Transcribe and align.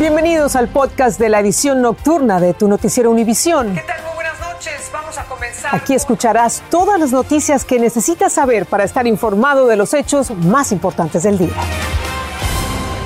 Bienvenidos 0.00 0.56
al 0.56 0.68
podcast 0.68 1.20
de 1.20 1.28
la 1.28 1.40
edición 1.40 1.82
nocturna 1.82 2.40
de 2.40 2.54
tu 2.54 2.68
noticiero 2.68 3.10
Univisión. 3.10 3.74
¿Qué 3.74 3.82
tal? 3.82 4.02
Muy 4.02 4.14
buenas 4.14 4.40
noches. 4.40 4.90
Vamos 4.90 5.18
a 5.18 5.24
comenzar. 5.24 5.74
Aquí 5.74 5.92
escucharás 5.92 6.62
todas 6.70 6.98
las 6.98 7.12
noticias 7.12 7.66
que 7.66 7.78
necesitas 7.78 8.32
saber 8.32 8.64
para 8.64 8.84
estar 8.84 9.06
informado 9.06 9.66
de 9.66 9.76
los 9.76 9.92
hechos 9.92 10.30
más 10.30 10.72
importantes 10.72 11.24
del 11.24 11.36
día. 11.36 11.52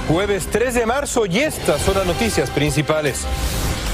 Jueves 0.07 0.47
3 0.53 0.73
de 0.73 0.87
marzo 0.87 1.27
y 1.27 1.41
estas 1.41 1.81
son 1.81 1.97
las 1.97 2.07
noticias 2.07 2.49
principales. 2.51 3.27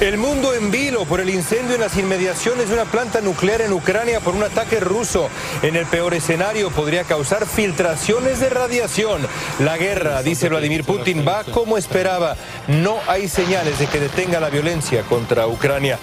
El 0.00 0.16
mundo 0.16 0.54
en 0.54 0.70
vilo 0.70 1.04
por 1.04 1.20
el 1.20 1.28
incendio 1.28 1.74
en 1.74 1.82
las 1.82 1.94
inmediaciones 1.98 2.68
de 2.68 2.74
una 2.74 2.86
planta 2.86 3.20
nuclear 3.20 3.60
en 3.60 3.74
Ucrania 3.74 4.20
por 4.20 4.34
un 4.34 4.42
ataque 4.42 4.80
ruso. 4.80 5.28
En 5.62 5.76
el 5.76 5.84
peor 5.84 6.14
escenario 6.14 6.70
podría 6.70 7.04
causar 7.04 7.46
filtraciones 7.46 8.40
de 8.40 8.48
radiación. 8.48 9.20
La 9.58 9.76
guerra, 9.76 10.22
dice 10.22 10.48
Vladimir 10.48 10.84
Putin, 10.84 11.22
va 11.28 11.44
como 11.44 11.76
esperaba. 11.76 12.36
No 12.66 12.96
hay 13.08 13.28
señales 13.28 13.78
de 13.78 13.88
que 13.88 14.00
detenga 14.00 14.40
la 14.40 14.48
violencia 14.48 15.02
contra 15.02 15.46
Ucrania. 15.46 15.98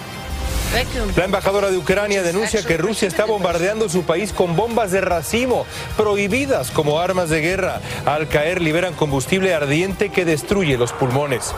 La 1.16 1.24
embajadora 1.24 1.72
de 1.72 1.78
Ucrania 1.78 2.22
denuncia 2.22 2.64
que 2.64 2.76
Rusia 2.76 3.08
está 3.08 3.24
bombardeando 3.24 3.88
su 3.88 4.04
país 4.04 4.32
con 4.32 4.54
bombas 4.54 4.92
de 4.92 5.00
racimo, 5.00 5.66
prohibidas 5.96 6.70
como 6.70 7.00
armas 7.00 7.30
de 7.30 7.40
guerra. 7.40 7.80
Al 8.06 8.28
caer 8.28 8.62
liberan 8.62 8.94
combustible 8.94 9.54
ardiente 9.54 10.10
que 10.10 10.24
destruye 10.24 10.78
los 10.78 10.92
pulmones. 10.92 11.52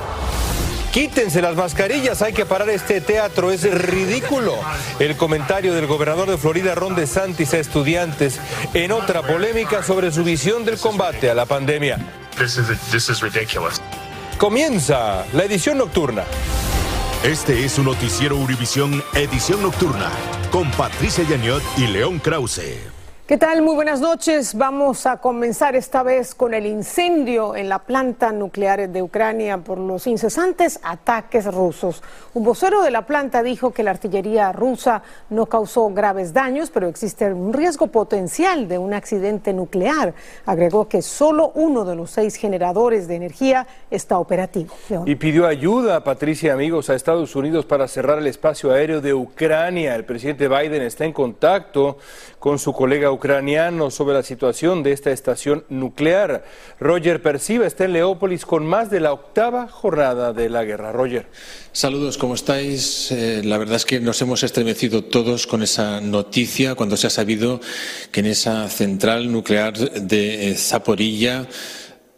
Quítense 0.92 1.40
las 1.40 1.54
mascarillas, 1.54 2.20
hay 2.20 2.32
que 2.32 2.44
parar 2.44 2.68
este 2.68 3.00
teatro, 3.00 3.52
es 3.52 3.62
ridículo. 3.62 4.56
El 4.98 5.16
comentario 5.16 5.72
del 5.72 5.86
gobernador 5.86 6.28
de 6.28 6.36
Florida, 6.36 6.74
Ron 6.74 6.96
DeSantis, 6.96 7.54
a 7.54 7.58
estudiantes 7.58 8.40
en 8.74 8.90
otra 8.90 9.22
polémica 9.22 9.84
sobre 9.84 10.10
su 10.10 10.24
visión 10.24 10.64
del 10.64 10.78
combate 10.78 11.30
a 11.30 11.34
la 11.34 11.46
pandemia. 11.46 11.98
Comienza 14.36 15.26
la 15.32 15.44
edición 15.44 15.78
nocturna. 15.78 16.24
Este 17.22 17.64
es 17.64 17.72
su 17.72 17.84
noticiero 17.84 18.36
Univisión 18.36 19.04
Edición 19.14 19.62
Nocturna 19.62 20.10
con 20.50 20.70
Patricia 20.72 21.22
Yaniot 21.22 21.62
y 21.76 21.86
León 21.86 22.18
Krause. 22.18 22.89
¿Qué 23.30 23.38
tal? 23.38 23.62
Muy 23.62 23.76
buenas 23.76 24.00
noches. 24.00 24.56
Vamos 24.56 25.06
a 25.06 25.18
comenzar 25.18 25.76
esta 25.76 26.02
vez 26.02 26.34
con 26.34 26.52
el 26.52 26.66
incendio 26.66 27.54
en 27.54 27.68
la 27.68 27.78
planta 27.78 28.32
nuclear 28.32 28.88
de 28.88 29.02
Ucrania 29.02 29.58
por 29.58 29.78
los 29.78 30.08
incesantes 30.08 30.80
ataques 30.82 31.46
rusos. 31.46 32.02
Un 32.34 32.42
vocero 32.42 32.82
de 32.82 32.90
la 32.90 33.06
planta 33.06 33.44
dijo 33.44 33.70
que 33.70 33.84
la 33.84 33.92
artillería 33.92 34.50
rusa 34.50 35.04
no 35.28 35.46
causó 35.46 35.90
graves 35.90 36.32
daños, 36.32 36.70
pero 36.70 36.88
existe 36.88 37.32
un 37.32 37.52
riesgo 37.52 37.86
potencial 37.86 38.66
de 38.66 38.78
un 38.78 38.94
accidente 38.94 39.52
nuclear. 39.52 40.12
Agregó 40.44 40.88
que 40.88 41.00
solo 41.00 41.52
uno 41.54 41.84
de 41.84 41.94
los 41.94 42.10
seis 42.10 42.34
generadores 42.34 43.06
de 43.06 43.14
energía 43.14 43.64
está 43.92 44.18
operativo. 44.18 44.74
Y 45.06 45.14
pidió 45.14 45.46
ayuda, 45.46 46.02
Patricia, 46.02 46.52
amigos, 46.52 46.90
a 46.90 46.96
Estados 46.96 47.36
Unidos 47.36 47.64
para 47.64 47.86
cerrar 47.86 48.18
el 48.18 48.26
espacio 48.26 48.72
aéreo 48.72 49.00
de 49.00 49.14
Ucrania. 49.14 49.94
El 49.94 50.04
presidente 50.04 50.48
Biden 50.48 50.82
está 50.82 51.04
en 51.04 51.12
contacto 51.12 51.98
con 52.40 52.58
su 52.58 52.72
colega 52.72 53.12
ucraniano 53.12 53.90
sobre 53.90 54.14
la 54.14 54.22
situación 54.22 54.82
de 54.82 54.92
esta 54.92 55.12
estación 55.12 55.64
nuclear. 55.68 56.42
Roger 56.80 57.22
Perciba 57.22 57.66
está 57.66 57.84
en 57.84 57.92
Leópolis 57.92 58.46
con 58.46 58.66
más 58.66 58.90
de 58.90 58.98
la 58.98 59.12
octava 59.12 59.68
jornada 59.68 60.32
de 60.32 60.48
la 60.48 60.64
guerra. 60.64 60.90
Roger. 60.90 61.26
Saludos, 61.72 62.16
¿cómo 62.16 62.34
estáis? 62.34 63.12
Eh, 63.12 63.42
la 63.44 63.58
verdad 63.58 63.76
es 63.76 63.84
que 63.84 64.00
nos 64.00 64.20
hemos 64.22 64.42
estremecido 64.42 65.04
todos 65.04 65.46
con 65.46 65.62
esa 65.62 66.00
noticia 66.00 66.74
cuando 66.74 66.96
se 66.96 67.06
ha 67.06 67.10
sabido 67.10 67.60
que 68.10 68.20
en 68.20 68.26
esa 68.26 68.68
central 68.68 69.30
nuclear 69.30 69.78
de 69.78 70.50
eh, 70.50 70.54
Zaporilla, 70.56 71.46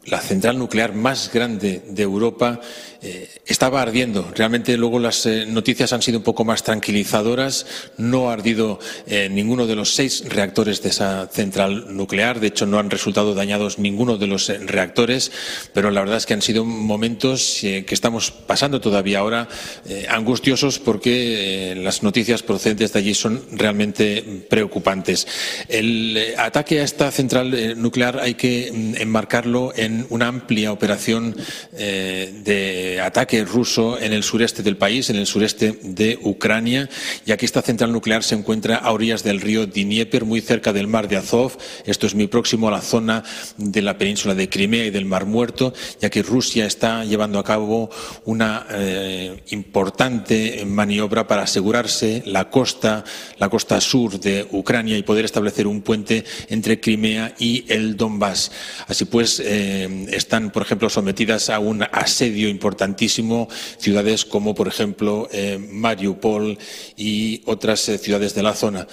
la 0.07 0.21
central 0.21 0.59
nuclear 0.59 0.95
más 0.95 1.31
grande 1.33 1.83
de 1.89 2.03
Europa, 2.03 2.61
eh, 3.05 3.29
estaba 3.47 3.83
ardiendo. 3.83 4.31
Realmente 4.35 4.77
luego 4.77 5.01
las 5.01 5.27
eh, 5.27 5.45
noticias 5.47 5.93
han 5.93 6.03
sido 6.03 6.19
un 6.19 6.25
poco 6.25 6.45
más 6.45 6.63
tranquilizadoras. 6.63 7.67
No 7.97 8.31
ha 8.31 8.35
ardido 8.35 8.79
eh, 9.09 9.29
ninguno 9.29 9.67
de 9.67 9.75
los 9.75 9.95
seis 9.95 10.25
reactores 10.29 10.83
de 10.83 10.91
esa 10.91 11.27
central 11.27 11.97
nuclear. 11.97 12.39
De 12.39 12.47
hecho, 12.47 12.65
no 12.65 12.79
han 12.79 12.91
resultado 12.91 13.35
dañados 13.35 13.81
ninguno 13.81 14.19
de 14.19 14.29
los 14.29 14.49
reactores. 14.49 15.33
Pero 15.75 15.91
la 15.91 16.01
verdad 16.01 16.19
es 16.19 16.27
que 16.27 16.35
han 16.35 16.43
sido 16.43 16.65
momentos 16.65 17.59
que 17.61 17.85
estamos 17.89 18.31
pasando 18.31 18.81
todavía 18.81 19.19
ahora 19.19 19.49
angustiosos 20.09 20.79
porque 20.79 21.75
las 21.77 22.03
noticias 22.03 22.43
procedentes 22.43 22.93
de 22.93 22.99
allí 22.99 23.15
son 23.15 23.43
realmente 23.53 24.47
preocupantes. 24.49 25.27
El 25.69 26.35
ataque 26.39 26.81
a 26.81 26.85
esta 26.85 27.11
central 27.11 27.81
nuclear 27.81 28.21
hay 28.21 28.35
que 28.35 28.71
mm, 28.73 29.01
enmarcarlo 29.01 29.73
en 29.75 29.92
una 30.11 30.29
amplia 30.29 30.73
operación 30.73 31.37
de 31.73 33.01
ataque 33.03 33.45
ruso 33.45 33.99
en 33.99 34.13
el 34.13 34.23
sureste 34.23 34.63
del 34.63 34.77
país, 34.77 35.11
en 35.11 35.17
el 35.17 35.27
sureste 35.27 35.79
de 35.83 36.19
Ucrania, 36.23 36.89
ya 37.27 37.37
que 37.37 37.47
esta 37.47 37.63
central 37.63 37.93
nuclear 37.93 38.23
se 38.23 38.35
encuentra 38.35 38.77
a 38.77 38.93
orillas 38.93 39.23
del 39.23 39.41
río 39.41 39.67
Dnieper, 39.67 40.25
muy 40.25 40.41
cerca 40.41 40.73
del 40.73 40.87
mar 40.87 41.09
de 41.09 41.17
Azov. 41.17 41.57
Esto 41.85 42.07
es 42.07 42.15
muy 42.15 42.27
próximo 42.27 42.69
a 42.69 42.73
la 42.73 42.81
zona 42.81 43.23
de 43.57 43.83
la 43.83 43.99
península 43.99 44.35
de 44.35 44.49
Crimea 44.49 44.87
y 44.87 44.91
del 44.91 45.05
Mar 45.05 45.27
Muerto, 45.27 45.73
ya 46.01 46.11
que 46.11 46.23
Rusia 46.23 46.67
está 46.67 47.05
llevando 47.05 47.39
a 47.39 47.45
cabo 47.45 47.91
una 48.25 48.67
eh, 48.71 49.43
importante 49.51 50.65
maniobra 50.67 51.27
para 51.27 51.43
asegurarse 51.43 52.23
la 52.27 52.51
costa, 52.51 53.05
la 53.39 53.49
costa 53.49 53.81
sur 53.81 54.19
de 54.19 54.47
Ucrania 54.51 54.97
y 54.97 55.03
poder 55.03 55.25
establecer 55.25 55.67
un 55.67 55.83
puente 55.83 56.25
entre 56.49 56.81
Crimea 56.81 57.35
y 57.39 57.65
el 57.69 57.97
Donbass. 57.97 58.51
Así 58.87 59.05
pues, 59.05 59.41
eh, 59.45 59.82
están, 60.11 60.51
por 60.51 60.63
ejemplo, 60.63 60.89
sometidas 60.89 61.51
a 61.51 61.59
un 61.59 61.83
asedio 61.83 62.49
importantísimo 62.49 63.49
ciudades 63.79 64.25
como, 64.25 64.55
por 64.55 64.69
ejemplo, 64.69 65.29
eh, 65.33 65.59
Mariupol 65.59 66.59
y 66.97 67.43
otras 67.47 67.89
eh, 67.89 67.99
ciudades 67.99 68.35
de 68.35 68.43
la 68.43 68.55
zona. 68.55 68.87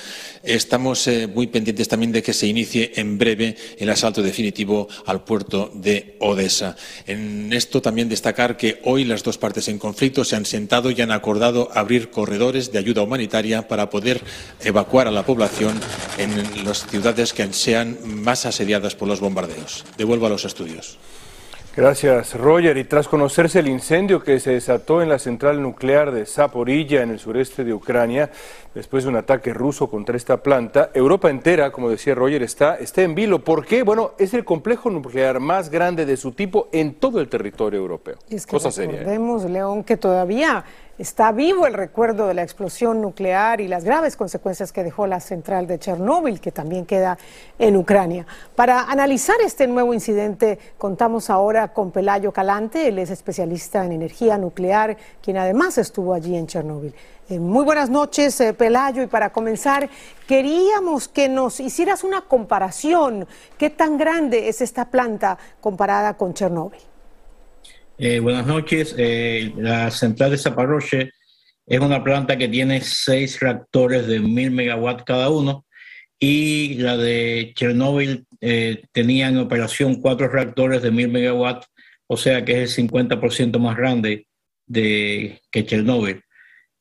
Estamos 0.44 1.08
eh, 1.08 1.28
muy 1.28 1.48
pendientes 1.48 1.88
también 1.88 2.12
de 2.12 2.24
que 2.24 2.34
se 2.34 2.48
inicie 2.48 2.94
en 2.96 3.18
breve 3.18 3.56
el 3.78 3.90
asalto 3.90 4.22
definitivo 4.22 4.88
al 5.06 5.24
puerto 5.24 5.72
de 5.74 6.16
Odessa. 6.20 6.76
En 7.08 7.52
esto 7.54 7.82
también 7.82 8.10
destacar 8.10 8.58
que 8.58 8.80
hoy 8.84 9.06
las 9.06 9.24
dos 9.24 9.38
partes 9.38 9.68
en 9.68 9.80
conflicto 9.80 10.24
se 10.24 10.36
han 10.36 10.46
sentado 10.46 10.92
y 10.92 11.02
han 11.02 11.12
acordado 11.12 11.70
abrir 11.74 12.10
corredores 12.10 12.72
de 12.72 12.80
ayuda 12.80 13.02
humanitaria 13.02 13.68
para 13.68 13.90
poder 13.90 14.22
evacuar 14.64 15.08
a 15.08 15.12
la 15.12 15.26
población 15.26 15.80
en 16.18 16.66
las 16.66 16.88
ciudades 16.88 17.34
que 17.34 17.52
sean 17.54 17.98
más 18.04 18.46
asediadas 18.46 18.96
por 18.96 19.08
los 19.08 19.20
bombardeos. 19.20 19.86
Devuelvo 19.98 20.26
a 20.28 20.30
los 20.30 20.46
estudios. 20.46 20.79
Gracias, 21.76 22.36
Roger. 22.36 22.76
Y 22.78 22.84
tras 22.84 23.08
conocerse 23.08 23.60
el 23.60 23.68
incendio 23.68 24.22
que 24.22 24.40
se 24.40 24.52
desató 24.52 25.02
en 25.02 25.08
la 25.08 25.20
central 25.20 25.62
nuclear 25.62 26.12
de 26.12 26.26
Zaporilla, 26.26 27.04
en 27.04 27.12
el 27.12 27.20
sureste 27.20 27.64
de 27.64 27.74
Ucrania, 27.74 28.32
después 28.74 29.04
de 29.04 29.10
un 29.10 29.16
ataque 29.16 29.54
ruso 29.54 29.90
contra 29.90 30.18
esta 30.18 30.38
planta, 30.44 30.90
Europa 30.94 31.30
entera, 31.30 31.72
como 31.72 31.90
decía 31.90 32.16
Roger, 32.16 32.44
está, 32.44 32.76
está 32.76 33.04
en 33.04 33.16
vilo. 33.16 33.44
¿Por 33.44 33.66
qué? 33.66 33.84
Bueno, 33.84 34.12
es 34.18 34.34
el 34.34 34.44
complejo 34.44 34.90
nuclear 34.90 35.40
más 35.40 35.70
grande 35.70 36.06
de 36.06 36.18
su 36.18 36.34
tipo 36.34 36.68
en 36.74 36.96
todo 36.96 37.22
el 37.22 37.30
territorio 37.30 37.80
europeo. 37.80 38.18
es 38.30 38.46
que 38.46 38.52
Cosa 38.52 38.72
seria. 38.72 39.02
¿eh? 39.02 39.20
León, 39.48 39.84
que 39.84 39.96
todavía 39.96 40.66
Está 41.00 41.32
vivo 41.32 41.66
el 41.66 41.76
recuerdo 41.76 42.28
de 42.28 42.34
la 42.34 42.44
explosión 42.44 43.02
nuclear 43.02 43.62
y 43.62 43.70
las 43.70 43.86
graves 43.86 44.18
consecuencias 44.18 44.74
que 44.74 44.84
dejó 44.84 45.08
la 45.08 45.22
central 45.22 45.66
de 45.66 45.80
Chernóbil, 45.80 46.42
que 46.42 46.52
también 46.52 46.86
queda 46.86 47.18
en 47.58 47.78
Ucrania. 47.78 48.28
Para 48.54 48.82
analizar 48.82 49.38
este 49.40 49.66
nuevo 49.66 49.94
incidente, 49.94 50.60
contamos 50.78 51.30
ahora 51.30 51.70
con 51.72 51.92
Pelayo 51.92 52.34
Calante, 52.34 52.90
él 52.90 53.00
es 53.00 53.12
especialista 53.12 53.86
en 53.86 53.94
energía 53.94 54.38
nuclear, 54.38 54.98
quien 55.22 55.38
además 55.38 55.78
estuvo 55.78 56.14
allí 56.14 56.36
en 56.36 56.48
Chernóbil. 56.48 56.94
Eh, 57.30 57.40
muy 57.40 57.64
buenas 57.64 57.90
noches, 57.90 58.42
eh, 58.42 58.54
Pelayo, 58.54 59.02
y 59.02 59.08
para 59.08 59.32
comenzar, 59.32 59.90
queríamos 60.28 61.08
que 61.08 61.30
nos 61.30 61.62
hicieras 61.62 62.04
una 62.04 62.24
comparación. 62.24 63.26
¿Qué 63.58 63.70
tan 63.70 63.98
grande 63.98 64.50
es 64.50 64.60
esta 64.60 64.84
planta 64.84 65.38
comparada 65.62 66.16
con 66.16 66.34
Chernóbil? 66.34 66.89
Eh, 68.02 68.22
buenas 68.22 68.48
noches. 68.48 68.96
Eh, 68.98 69.52
la 69.58 69.92
central 69.92 70.32
de 70.32 70.38
Zaporozhye 70.38 71.12
es 71.68 71.80
una 71.82 72.02
planta 72.02 72.38
que 72.38 72.48
tiene 72.48 72.80
seis 72.80 73.42
reactores 73.42 74.08
de 74.08 74.22
mil 74.22 74.52
megawatts 74.52 75.04
cada 75.04 75.30
uno 75.30 75.66
y 76.18 76.76
la 76.76 76.96
de 76.96 77.52
Chernóbil 77.56 78.26
eh, 78.40 78.84
tenía 78.94 79.28
en 79.28 79.38
operación 79.38 80.02
cuatro 80.02 80.30
reactores 80.30 80.82
de 80.82 80.92
mil 80.92 81.10
megawatts, 81.10 81.68
o 82.08 82.16
sea 82.16 82.46
que 82.46 82.64
es 82.64 82.78
el 82.80 82.88
50% 82.88 83.60
más 83.60 83.76
grande 83.76 84.28
de, 84.66 85.42
que 85.52 85.66
Chernóbil. 85.66 86.24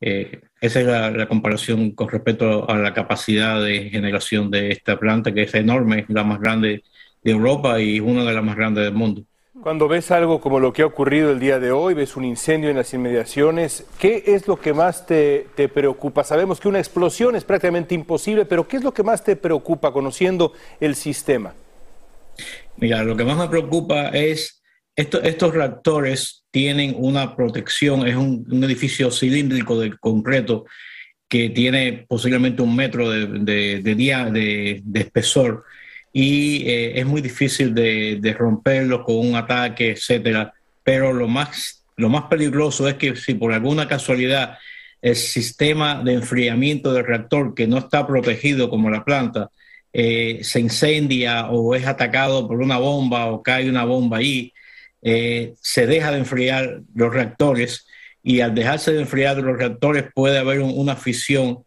esa 0.01 0.81
es 0.81 0.87
la, 0.87 1.11
la, 1.11 1.27
comparación 1.27 1.93
con 1.93 2.09
respecto 2.11 2.71
a 2.71 2.79
la 2.79 2.95
capacidad 2.95 3.61
de 3.63 3.91
generación 3.91 4.51
de 4.53 4.71
esta 4.71 4.99
planta, 4.99 5.35
que 5.35 5.43
es 5.43 5.55
enorme, 5.55 6.07
la 6.09 6.23
más 6.25 6.41
grande 6.41 6.85
de 7.25 7.31
Europa 7.33 7.81
y 7.81 7.99
una 8.01 8.25
de 8.25 8.35
las 8.35 8.45
más 8.45 8.57
grandes 8.57 8.85
del 8.85 8.95
mundo. 8.95 9.25
Cuando 9.63 9.89
ves 9.89 10.13
algo 10.13 10.41
como 10.41 10.61
lo 10.61 10.73
que 10.73 10.83
ha 10.83 10.87
ocurrido 10.87 11.33
el 11.33 11.41
día 11.41 11.59
de 11.59 11.73
hoy, 11.73 11.93
ves 11.93 12.17
un 12.17 12.25
incendio 12.25 12.71
en 12.71 12.77
las 12.77 12.95
inmediaciones, 12.95 13.85
¿qué 13.99 14.23
es 14.27 14.47
lo 14.47 14.61
que 14.61 14.73
más 14.73 15.05
te, 15.05 15.49
preocupa? 15.75 16.23
Sabemos 16.23 16.61
que 16.61 16.69
una 16.69 16.79
explosión 16.79 17.35
es 17.35 17.43
prácticamente 17.43 17.95
imposible, 17.95 18.45
pero 18.45 18.69
¿qué 18.69 18.77
es 18.77 18.85
lo 18.85 18.95
que 18.95 19.03
más 19.03 19.25
te 19.25 19.35
preocupa 19.35 19.93
conociendo 19.93 20.53
el 20.79 20.95
sistema? 20.95 21.55
Mira, 22.77 23.03
lo 23.03 23.17
que 23.17 23.25
más 23.25 23.37
me 23.37 23.49
preocupa 23.49 24.11
es 24.11 24.63
estos 24.95 25.53
reactores 25.53 26.45
tienen 26.53 26.95
una 26.97 27.35
protección, 27.35 28.07
es 28.07 28.15
un, 28.15 28.47
edificio 28.63 29.11
cilíndrico 29.11 29.79
de 29.81 29.97
concreto 29.99 30.67
que 31.29 31.51
tiene 31.51 32.07
posiblemente 32.09 32.63
un 32.63 32.77
metro 32.77 33.11
de, 33.11 33.27
de, 33.27 34.83
de, 34.85 35.01
espesor 35.01 35.65
y 36.13 36.69
eh, 36.69 36.99
es 36.99 37.07
muy 37.07 37.21
difícil 37.21 37.75
de, 37.75 38.37
romperlo 38.39 39.05
con 39.05 39.17
un 39.17 39.37
ataque, 39.37 39.91
etcétera. 39.93 40.53
Pero 40.83 41.13
lo 41.13 41.29
más, 41.29 41.85
lo 41.97 42.09
más 42.09 42.25
peligroso 42.25 42.89
es 42.89 42.95
que 42.95 43.17
si 43.17 43.35
por 43.35 43.53
alguna 43.53 43.87
casualidad 43.89 44.59
el 45.01 45.17
sistema 45.17 46.03
de 46.03 46.15
enfriamiento 46.15 46.93
del 46.93 47.07
reactor 47.07 47.55
que 47.55 47.67
no 47.67 47.79
está 47.79 48.07
protegido 48.07 48.69
como 48.69 48.91
la 48.91 49.05
planta 49.05 49.51
eh, 49.93 50.41
se 50.43 50.61
incendia 50.61 51.49
o 51.51 51.75
es 51.75 51.87
atacado 51.87 52.49
por 52.49 52.61
una 52.61 52.79
bomba 52.79 53.27
o 53.27 53.43
cae 53.43 53.71
una 53.71 53.85
bomba 53.85 54.19
ahí, 54.19 54.53
eh, 55.03 55.55
se 55.63 55.87
deja 55.87 56.11
de 56.11 56.19
enfriar 56.19 56.81
los 56.95 57.13
reactores 57.13 57.87
y 58.23 58.41
al 58.41 58.55
dejarse 58.55 58.93
de 58.93 59.01
enfriar 59.01 59.39
los 59.39 59.57
reactores 59.57 60.05
puede 60.15 60.39
haber 60.39 60.61
una 60.61 60.97
fisión 60.97 61.65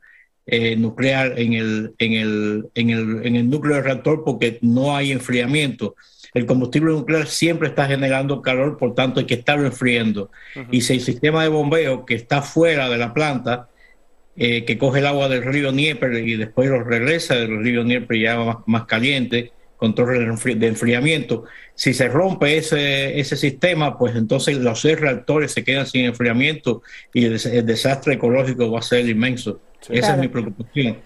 eh, 0.51 0.75
nuclear 0.75 1.39
en 1.39 1.53
el, 1.53 1.95
en, 1.98 2.13
el, 2.13 2.69
en, 2.75 2.89
el, 2.92 3.25
en 3.25 3.36
el 3.38 3.50
núcleo 3.50 3.75
del 3.75 3.86
reactor 3.86 4.24
porque 4.24 4.59
no 4.62 4.95
hay 4.95 5.12
enfriamiento. 5.12 5.95
El 6.33 6.45
combustible 6.45 6.92
nuclear 6.92 7.25
siempre 7.27 7.69
está 7.69 7.88
generando 7.88 8.42
calor, 8.42 8.77
por 8.77 8.94
tanto 8.94 9.19
hay 9.19 9.25
que 9.25 9.33
estarlo 9.33 9.65
enfriando. 9.65 10.30
Y 10.69 10.81
si 10.81 10.94
el 10.94 11.01
sistema 11.01 11.42
de 11.42 11.50
bombeo 11.50 12.06
que 12.06 12.15
está 12.15 12.42
fuera 12.42 12.89
de 12.89 12.98
la 12.98 13.13
planta, 13.13 13.69
eh, 14.36 14.63
que 14.63 14.77
coge 14.77 15.00
el 15.00 15.07
agua 15.07 15.27
del 15.27 15.44
río 15.44 15.71
Dnieper 15.71 16.13
y 16.13 16.38
después 16.38 16.69
lo 16.69 16.83
regresa 16.83 17.36
del 17.36 17.63
río 17.63 17.83
Dnieper 17.83 18.18
ya 18.18 18.38
más, 18.38 18.57
más 18.65 18.86
caliente, 18.86 19.51
control 19.81 20.38
de 20.59 20.68
enfriamiento. 20.68 21.45
Si 21.74 21.95
se 21.95 22.07
rompe 22.07 22.56
ese, 22.56 23.19
ese 23.19 23.36
sistema, 23.36 23.98
pues 23.98 24.15
entonces 24.15 24.57
los 24.57 24.80
seis 24.80 25.00
reactores 25.00 25.53
se 25.53 25.63
quedan 25.63 25.88
sin 25.88 26.06
enfriamiento 26.06 26.83
y 27.13 27.25
el, 27.25 27.65
desastre 27.65 28.13
ecológico 28.13 28.69
va 28.69 28.77
a 28.77 28.83
ser 28.83 29.09
inmenso. 29.09 29.59
Esa 29.89 30.13
es 30.13 30.17
mi 30.19 30.27
preocupación. 30.27 30.97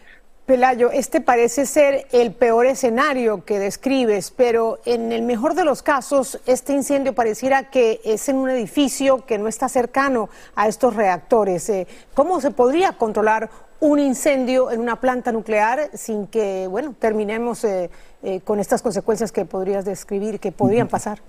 Pelayo, 0.46 0.92
este 0.92 1.22
parece 1.22 1.66
ser 1.66 2.06
el 2.12 2.32
peor 2.32 2.68
escenario 2.68 3.44
que 3.46 3.58
describes, 3.58 4.30
pero 4.30 4.80
en 4.86 5.12
el 5.12 5.24
mejor 5.24 5.56
de 5.56 5.66
los 5.66 5.82
casos, 5.82 6.40
este 6.46 6.72
incendio 6.72 7.16
pareciera 7.16 7.72
que 7.72 8.00
es 8.06 8.30
en 8.30 8.36
un 8.36 8.52
edificio 8.52 9.26
que 9.26 9.40
no 9.40 9.48
está 9.48 9.70
cercano 9.70 10.30
a 10.56 10.68
estos 10.68 10.96
reactores. 10.96 11.68
Eh, 11.70 11.88
¿Cómo 12.14 12.42
se 12.42 12.52
podría 12.52 12.92
controlar 12.92 13.50
un 13.80 13.98
incendio 13.98 14.70
en 14.70 14.82
una 14.82 15.02
planta 15.02 15.32
nuclear 15.32 15.90
sin 15.96 16.28
que, 16.28 16.68
bueno, 16.68 16.94
terminemos 17.00 17.64
eh, 17.64 17.90
eh, 18.22 18.40
con 18.44 18.60
estas 18.60 18.84
consecuencias 18.84 19.32
que 19.32 19.46
podrías 19.46 19.84
describir, 19.84 20.40
que 20.40 20.52
podrían 20.52 20.88
pasar? 20.88 21.20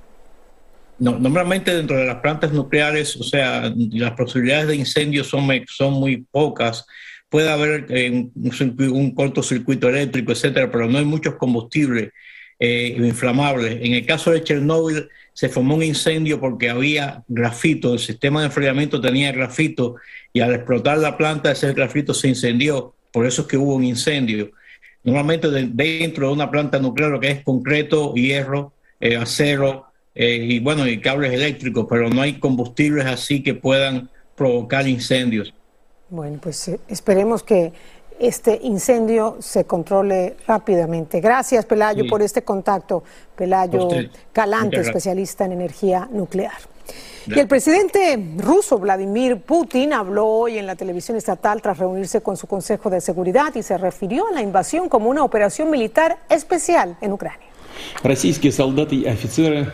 No, 0.99 1.19
normalmente 1.19 1.75
dentro 1.75 1.97
de 1.97 2.05
las 2.05 2.17
plantas 2.17 2.53
nucleares, 2.53 3.17
o 3.17 3.23
sea, 3.23 3.73
las 3.75 4.13
posibilidades 4.13 4.69
de 4.69 4.77
incendio 4.77 5.25
son, 5.25 5.49
son 5.69 5.95
muy 5.95 6.19
pocas. 6.19 6.87
Puede 7.37 7.51
haber 7.51 7.87
eh, 7.91 8.31
un, 8.35 9.15
cortocircuito 9.15 9.91
eléctrico, 9.91 10.33
etcétera, 10.33 10.71
pero 10.71 10.89
no 10.89 10.97
hay 10.97 11.05
muchos 11.05 11.35
combustibles 11.35 12.11
inflamables. 12.59 13.79
En 13.83 13.93
el 13.93 14.07
caso 14.07 14.31
de 14.31 14.43
Chernóbil, 14.43 15.07
se 15.35 15.51
formó 15.51 15.75
un 15.75 15.83
incendio 15.83 16.41
porque 16.41 16.71
había 16.71 17.23
grafito, 17.29 17.93
el 17.93 17.99
sistema 17.99 18.41
de 18.41 18.47
enfriamiento 18.47 19.03
tenía 19.03 19.33
grafito 19.33 19.97
y 20.33 20.41
al 20.41 20.55
explotar 20.55 20.97
la 20.97 21.19
planta 21.19 21.53
ese 21.53 21.75
grafito 21.75 22.15
se 22.15 22.29
incendió, 22.29 22.95
por 23.13 23.27
eso 23.27 23.43
es 23.43 23.49
que 23.49 23.59
hubo 23.59 23.75
un 23.75 23.85
incendio. 23.85 24.53
Normalmente 25.05 25.51
dentro 25.51 26.29
de 26.29 26.33
una 26.33 26.51
planta 26.51 26.79
nuclear 26.79 27.11
lo 27.11 27.21
que 27.21 27.33
es 27.33 27.43
concreto, 27.43 28.15
hierro, 28.15 28.73
eh, 28.99 29.19
acero 29.19 29.89
eh, 30.15 30.39
y 30.43 30.59
bueno, 30.61 30.89
y 30.89 31.03
cables 31.03 31.35
eléctricos, 31.35 31.87
pero 31.87 32.09
no 32.09 32.23
hay 32.23 32.39
combustibles 32.39 33.05
así 33.05 33.43
que 33.43 33.53
puedan 33.53 34.09
provocar 34.37 34.89
incendios. 34.89 35.53
Bueno, 36.10 36.40
pues 36.42 36.68
eh, 36.68 36.80
esperemos 36.88 37.44
que 37.44 37.72
este 38.20 38.60
incendio 38.64 39.38
se 39.40 39.66
controle 39.66 40.36
rápidamente. 40.46 41.20
Gracias, 41.22 41.66
Pelayo, 41.66 42.06
por 42.08 42.22
este 42.22 42.44
contacto. 42.44 43.04
Pelayo 43.36 43.88
Calante, 44.32 44.80
especialista 44.80 45.46
en 45.46 45.54
energía 45.54 46.08
nuclear. 46.12 46.52
Y 47.28 47.40
el 47.40 47.48
presidente 47.48 48.20
ruso 48.38 48.78
Vladimir 48.78 49.38
Putin 49.38 49.94
habló 49.94 50.28
hoy 50.28 50.58
en 50.58 50.66
la 50.66 50.76
televisión 50.76 51.18
estatal 51.18 51.62
tras 51.62 51.78
reunirse 51.78 52.22
con 52.22 52.36
su 52.36 52.48
Consejo 52.48 52.90
de 52.90 53.00
Seguridad 53.00 53.56
y 53.56 53.64
se 53.64 53.78
refirió 53.78 54.28
a 54.28 54.32
la 54.32 54.42
invasión 54.42 54.90
como 54.90 55.10
una 55.10 55.24
operación 55.24 55.70
militar 55.70 56.20
especial 56.30 56.98
en 57.02 57.14
Ucrania. 57.14 57.48
Российские 58.04 58.52
солдаты 58.52 58.96
и 58.96 59.06
офицеры 59.08 59.72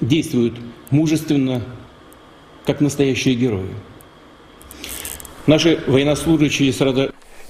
действуют 0.00 0.58
мужественно, 0.90 1.62
как 2.64 2.80
настоящие 2.80 3.34
герои. 3.34 3.70
Наши 5.46 5.78
военнослужащие 5.86 6.72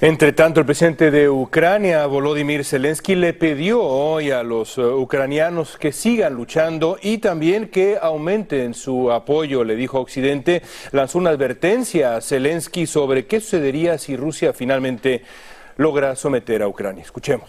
entre 0.02 0.32
tanto, 0.32 0.60
el 0.60 0.66
presidente 0.66 1.10
de 1.10 1.31
Ucrania, 1.31 2.04
Volodymyr 2.04 2.66
Zelensky, 2.66 3.14
le 3.14 3.32
pidió 3.32 3.82
hoy 3.82 4.31
a 4.31 4.43
los 4.43 4.76
eh, 4.76 4.82
ucranianos 4.82 5.78
que 5.78 5.90
sigan 5.90 6.34
luchando 6.34 6.98
y 7.00 7.16
también 7.16 7.69
que 7.69 7.98
aumenten 8.00 8.75
su 8.75 9.10
apoyo, 9.10 9.64
le 9.64 9.75
dijo 9.75 9.98
Occidente. 9.98 10.62
Lanzó 10.93 11.16
una 11.16 11.31
advertencia 11.31 12.16
a 12.16 12.20
Zelensky 12.20 12.87
sobre 12.87 13.25
qué 13.25 13.40
sucedería 13.40 13.96
si 13.96 14.19
Rusia 14.19 14.52
finalmente 14.52 15.25
logra 15.78 16.14
someter 16.14 16.62
a 16.62 16.69
Ucrania. 16.69 17.02
Escuchemos. 17.02 17.48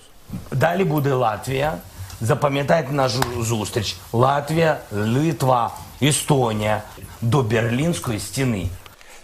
Далі 0.51 0.83
буде 0.83 1.13
Латвія. 1.13 1.73
Запам'ятайте 2.21 2.91
нашу 2.91 3.44
зустріч. 3.44 3.97
Латвія, 4.13 4.77
Литва, 4.91 5.71
Естонія 6.01 6.81
до 7.21 7.44
Берлінської 7.44 8.19
стіни. 8.19 8.67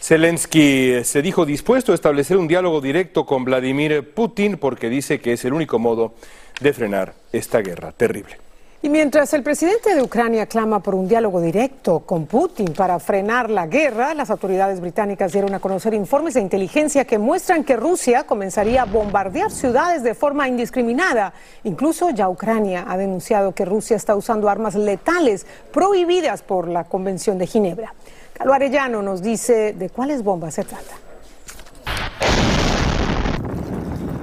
Zelensky 0.08 1.04
se 1.04 1.20
dijo 1.20 1.44
dispuesto 1.44 1.92
a 1.92 1.94
establecer 1.94 2.38
un 2.38 2.48
diálogo 2.48 2.80
directo 2.80 3.26
con 3.26 3.44
Vladimir 3.44 4.14
Putin 4.14 4.56
porque 4.56 4.88
dice 4.88 5.20
que 5.20 5.34
es 5.34 5.44
el 5.44 5.52
único 5.52 5.78
modo 5.78 6.14
de 6.62 6.72
frenar 6.72 7.12
esta 7.30 7.58
guerra 7.58 7.92
terrible. 7.92 8.38
Y 8.80 8.88
mientras 8.88 9.34
el 9.34 9.42
presidente 9.42 9.94
de 9.94 10.00
Ucrania 10.00 10.46
clama 10.46 10.80
por 10.80 10.94
un 10.94 11.08
diálogo 11.08 11.42
directo 11.42 12.00
con 12.00 12.24
Putin 12.24 12.72
para 12.72 12.98
frenar 13.00 13.50
la 13.50 13.66
guerra, 13.66 14.14
las 14.14 14.30
autoridades 14.30 14.80
británicas 14.80 15.30
dieron 15.30 15.52
a 15.52 15.60
conocer 15.60 15.92
informes 15.92 16.32
de 16.32 16.40
inteligencia 16.40 17.04
que 17.04 17.18
muestran 17.18 17.62
que 17.62 17.76
Rusia 17.76 18.24
comenzaría 18.24 18.80
a 18.80 18.86
bombardear 18.86 19.50
ciudades 19.50 20.02
de 20.02 20.14
forma 20.14 20.48
indiscriminada. 20.48 21.34
Incluso 21.64 22.08
ya 22.08 22.30
Ucrania 22.30 22.86
ha 22.88 22.96
denunciado 22.96 23.52
que 23.52 23.66
Rusia 23.66 23.96
está 23.96 24.16
usando 24.16 24.48
armas 24.48 24.74
letales 24.74 25.44
prohibidas 25.70 26.40
por 26.40 26.66
la 26.66 26.84
Convención 26.84 27.36
de 27.36 27.46
Ginebra. 27.46 27.92
Calo 28.38 28.52
Arellano 28.52 29.02
nos 29.02 29.20
dice 29.20 29.72
de 29.72 29.90
cuáles 29.90 30.22
bombas 30.22 30.54
se 30.54 30.62
trata. 30.62 31.07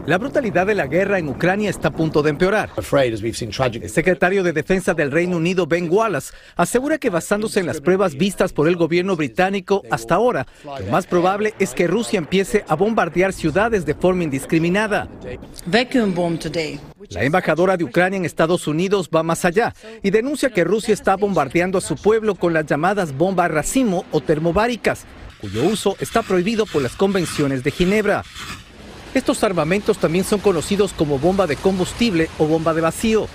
La 0.08 0.20
brutalidad 0.20 0.68
de 0.68 0.76
la 0.76 0.86
guerra 0.86 1.18
en 1.18 1.28
Ucrania 1.30 1.70
está 1.70 1.88
a 1.88 1.92
punto 1.92 2.22
de 2.22 2.30
empeorar. 2.30 2.70
El 2.78 3.90
secretario 3.90 4.44
de 4.44 4.54
Defensa 4.54 4.94
del 4.94 5.12
Reino 5.12 5.38
Unido, 5.38 5.66
Ben 5.66 5.90
Wallace, 5.92 6.32
asegura 6.56 7.00
que 7.00 7.10
basándose 7.10 7.60
en 7.60 7.66
las 7.66 7.82
pruebas 7.82 8.14
vistas 8.14 8.54
por 8.54 8.68
el 8.68 8.76
gobierno 8.76 9.16
británico 9.16 9.82
hasta 9.90 10.14
ahora, 10.16 10.46
lo 10.64 10.92
más 10.92 11.08
probable 11.08 11.56
es 11.58 11.74
que 11.74 11.88
Rusia 11.88 12.20
empiece 12.20 12.64
a 12.68 12.76
bombardear 12.76 13.34
ciudades 13.34 13.84
de 13.88 13.96
forma 13.96 14.24
indiscriminada. 14.24 15.08
La 17.10 17.24
embajadora 17.24 17.76
de 17.76 17.84
Ucrania 17.84 18.18
en 18.18 18.26
Estados 18.26 18.68
Unidos 18.68 19.10
va 19.14 19.24
más 19.24 19.44
allá 19.44 19.74
y 20.04 20.12
denuncia 20.12 20.52
que 20.52 20.64
Rusia 20.64 20.94
está 20.94 21.16
bombardeando 21.16 21.80
a 21.80 21.82
su 21.82 21.96
pueblo 21.96 22.36
con 22.36 22.54
las 22.54 22.68
llamadas 22.68 23.18
bombas 23.18 23.50
racimo 23.50 24.06
o 24.12 24.22
termobáricas, 24.22 25.06
cuyo 25.42 25.64
uso 25.64 25.96
está 26.00 26.22
prohibido 26.22 26.68
por 26.68 26.84
las 26.84 26.96
convenciones 26.96 27.64
de 27.64 27.72
Ginebra. 27.72 28.24
Estos 29.16 29.46
armamentos 29.46 29.98
también 29.98 30.26
son 30.26 30.42
conocidos 30.42 30.92
como 30.92 31.18
bomba 31.18 31.48
de 31.48 31.56
combustible 31.56 32.30
o 32.38 32.48
bomba 32.48 32.74
de 32.74 32.82
vacío, 32.82 33.30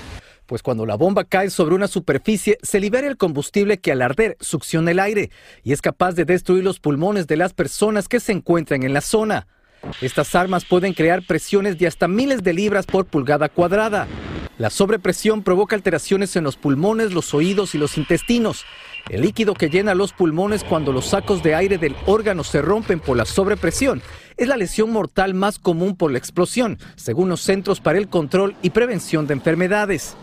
pues 0.45 0.63
cuando 0.63 0.85
la 0.85 0.95
bomba 0.95 1.25
cae 1.25 1.49
sobre 1.49 1.75
una 1.75 1.89
superficie 1.89 2.59
se 2.63 2.81
libera 2.81 3.07
el 3.07 3.17
combustible 3.17 3.79
que 3.79 3.91
al 3.91 4.03
arder 4.03 4.37
succiona 4.41 4.91
el 4.91 4.99
aire 4.99 5.31
y 5.65 5.73
es 5.73 5.81
capaz 5.81 6.13
de 6.13 6.27
destruir 6.27 6.65
los 6.65 6.81
pulmones 6.81 7.27
de 7.29 7.39
las 7.39 7.55
personas 7.55 8.09
que 8.09 8.21
se 8.21 8.33
encuentran 8.33 8.83
en 8.83 8.93
la 8.93 9.01
zona. 9.01 9.47
Estas 10.03 10.35
armas 10.35 10.67
pueden 10.67 10.93
crear 10.93 11.27
presiones 11.27 11.79
de 11.79 11.87
hasta 11.87 12.09
miles 12.09 12.43
de 12.43 12.53
libras 12.53 12.85
por 12.85 13.07
pulgada 13.07 13.49
cuadrada. 13.49 14.07
La 14.59 14.69
sobrepresión 14.69 15.43
provoca 15.43 15.75
alteraciones 15.75 16.37
en 16.37 16.45
los 16.45 16.57
pulmones, 16.57 17.15
los 17.15 17.33
oídos 17.33 17.75
y 17.75 17.79
los 17.79 17.97
intestinos. 17.97 18.67
El 19.09 19.23
líquido 19.23 19.55
que 19.55 19.71
llena 19.71 19.95
los 19.95 20.13
pulmones 20.13 20.63
cuando 20.63 20.93
los 20.93 21.07
sacos 21.07 21.43
de 21.43 21.55
aire 21.55 21.79
del 21.79 21.97
órgano 22.05 22.45
se 22.45 22.61
rompen 22.61 23.01
por 23.01 23.17
la 23.17 23.25
sobrepresión 23.25 24.03
es 24.41 24.49
la 24.49 24.57
lesión 24.57 24.91
mortal 24.91 25.35
más 25.35 25.59
común 25.59 25.95
por 25.95 26.11
la 26.11 26.17
explosión, 26.17 26.79
según 26.97 27.29
los 27.29 27.43
Centros 27.43 27.79
para 27.79 27.99
el 27.99 28.09
Control 28.09 28.57
y 28.63 28.71
Prevención 28.71 29.27
de 29.27 29.35
Enfermedades. 29.35 30.17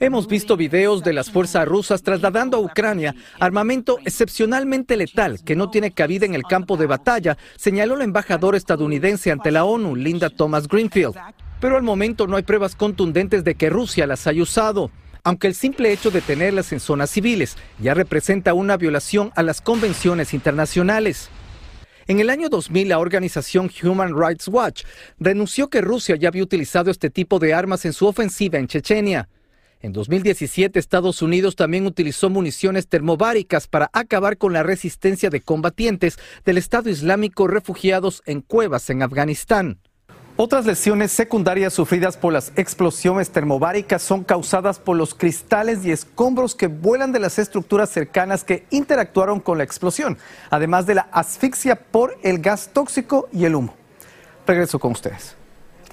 Hemos 0.00 0.26
visto 0.26 0.56
videos 0.56 1.04
de 1.04 1.12
las 1.12 1.30
fuerzas 1.30 1.68
rusas 1.68 2.02
trasladando 2.02 2.56
a 2.56 2.60
Ucrania 2.60 3.14
armamento 3.38 3.98
excepcionalmente 4.04 4.96
letal 4.96 5.38
que 5.44 5.54
no 5.54 5.70
tiene 5.70 5.92
cabida 5.92 6.26
en 6.26 6.34
el 6.34 6.42
campo 6.42 6.76
de 6.76 6.86
batalla, 6.86 7.38
señaló 7.54 7.94
la 7.94 8.02
embajadora 8.02 8.56
estadounidense 8.56 9.30
ante 9.30 9.52
la 9.52 9.64
ONU, 9.64 9.94
Linda 9.94 10.30
Thomas 10.30 10.66
Greenfield. 10.66 11.14
pero 11.60 11.76
al 11.76 11.84
momento 11.84 12.26
no 12.26 12.36
hay 12.36 12.42
pruebas 12.42 12.74
contundentes 12.74 13.44
de 13.44 13.54
que 13.54 13.70
Rusia 13.70 14.04
las 14.04 14.26
haya 14.26 14.42
usado 14.42 14.90
aunque 15.26 15.48
el 15.48 15.56
simple 15.56 15.92
hecho 15.92 16.12
de 16.12 16.20
tenerlas 16.20 16.72
en 16.72 16.78
zonas 16.78 17.10
civiles 17.10 17.56
ya 17.80 17.94
representa 17.94 18.54
una 18.54 18.76
violación 18.76 19.32
a 19.34 19.42
las 19.42 19.60
convenciones 19.60 20.32
internacionales. 20.32 21.30
En 22.06 22.20
el 22.20 22.30
año 22.30 22.48
2000, 22.48 22.90
la 22.90 23.00
organización 23.00 23.68
Human 23.82 24.14
Rights 24.16 24.46
Watch 24.46 24.84
renunció 25.18 25.68
que 25.68 25.80
Rusia 25.80 26.14
ya 26.14 26.28
había 26.28 26.44
utilizado 26.44 26.92
este 26.92 27.10
tipo 27.10 27.40
de 27.40 27.54
armas 27.54 27.84
en 27.84 27.92
su 27.92 28.06
ofensiva 28.06 28.60
en 28.60 28.68
Chechenia. 28.68 29.28
En 29.80 29.92
2017, 29.92 30.78
Estados 30.78 31.20
Unidos 31.20 31.56
también 31.56 31.86
utilizó 31.86 32.30
municiones 32.30 32.86
termobáricas 32.86 33.66
para 33.66 33.90
acabar 33.92 34.38
con 34.38 34.52
la 34.52 34.62
resistencia 34.62 35.28
de 35.28 35.40
combatientes 35.40 36.20
del 36.44 36.56
Estado 36.56 36.88
Islámico 36.88 37.48
refugiados 37.48 38.22
en 38.26 38.42
cuevas 38.42 38.90
en 38.90 39.02
Afganistán. 39.02 39.80
Otras 40.38 40.66
lesiones 40.66 41.12
secundarias 41.12 41.72
sufridas 41.72 42.18
por 42.18 42.30
las 42.30 42.52
explosiones 42.56 43.30
termobáricas 43.30 44.02
son 44.02 44.22
causadas 44.22 44.78
por 44.78 44.94
los 44.94 45.14
cristales 45.14 45.82
y 45.86 45.90
escombros 45.90 46.54
que 46.54 46.66
vuelan 46.66 47.10
de 47.10 47.20
las 47.20 47.38
estructuras 47.38 47.88
cercanas 47.88 48.44
que 48.44 48.66
interactuaron 48.68 49.40
con 49.40 49.56
la 49.56 49.64
explosión, 49.64 50.18
además 50.50 50.84
de 50.84 50.96
la 50.96 51.08
asfixia 51.10 51.76
por 51.76 52.18
el 52.22 52.40
gas 52.40 52.68
tóxico 52.74 53.30
y 53.32 53.46
el 53.46 53.54
humo. 53.54 53.74
Regreso 54.46 54.78
con 54.78 54.92
ustedes. 54.92 55.34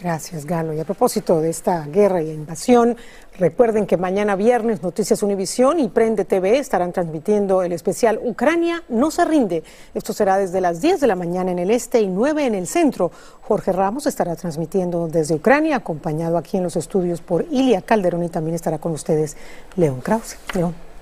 Gracias, 0.02 0.46
Galo. 0.46 0.74
Y 0.74 0.80
a 0.80 0.86
propósito 0.86 1.40
de 1.40 1.50
esta 1.50 1.86
guerra 1.86 2.22
y 2.22 2.30
invasión, 2.30 2.98
recuerden 3.38 3.86
que 3.86 3.96
mañana 3.96 4.36
viernes 4.36 4.82
Noticias 4.82 5.24
Univisión 5.24 5.80
y 5.80 5.88
Prende 5.88 6.26
TV 6.26 6.58
estarán 6.58 6.92
transmitiendo 6.92 7.64
el 7.64 7.72
especial 7.72 8.20
Ucrania 8.24 8.84
no 8.90 9.12
se 9.12 9.24
rinde. 9.26 9.64
Esto 9.94 10.14
será 10.14 10.38
desde 10.38 10.62
las 10.62 10.82
10 10.82 11.00
de 11.00 11.08
la 11.08 11.16
mañana 11.16 11.52
en 11.52 11.60
el 11.60 11.72
este 11.72 12.02
y 12.02 12.08
9 12.08 12.46
en 12.46 12.56
el 12.56 12.68
centro. 12.68 13.12
Jorge 13.42 13.72
Ramos 13.72 14.06
estará 14.06 14.36
transmitiendo 14.36 15.08
desde 15.08 15.36
Ucrania, 15.36 15.78
acompañado 15.78 16.38
aquí 16.38 16.58
en 16.58 16.64
los 16.64 16.76
estudios 16.76 17.22
por 17.22 17.46
Ilia 17.52 17.82
Calderón 17.82 18.24
y 18.24 18.30
también 18.30 18.56
estará 18.56 18.80
con 18.80 18.92
ustedes 18.92 19.38
León 19.76 20.02
Krause. 20.02 20.38
León. 20.54 20.93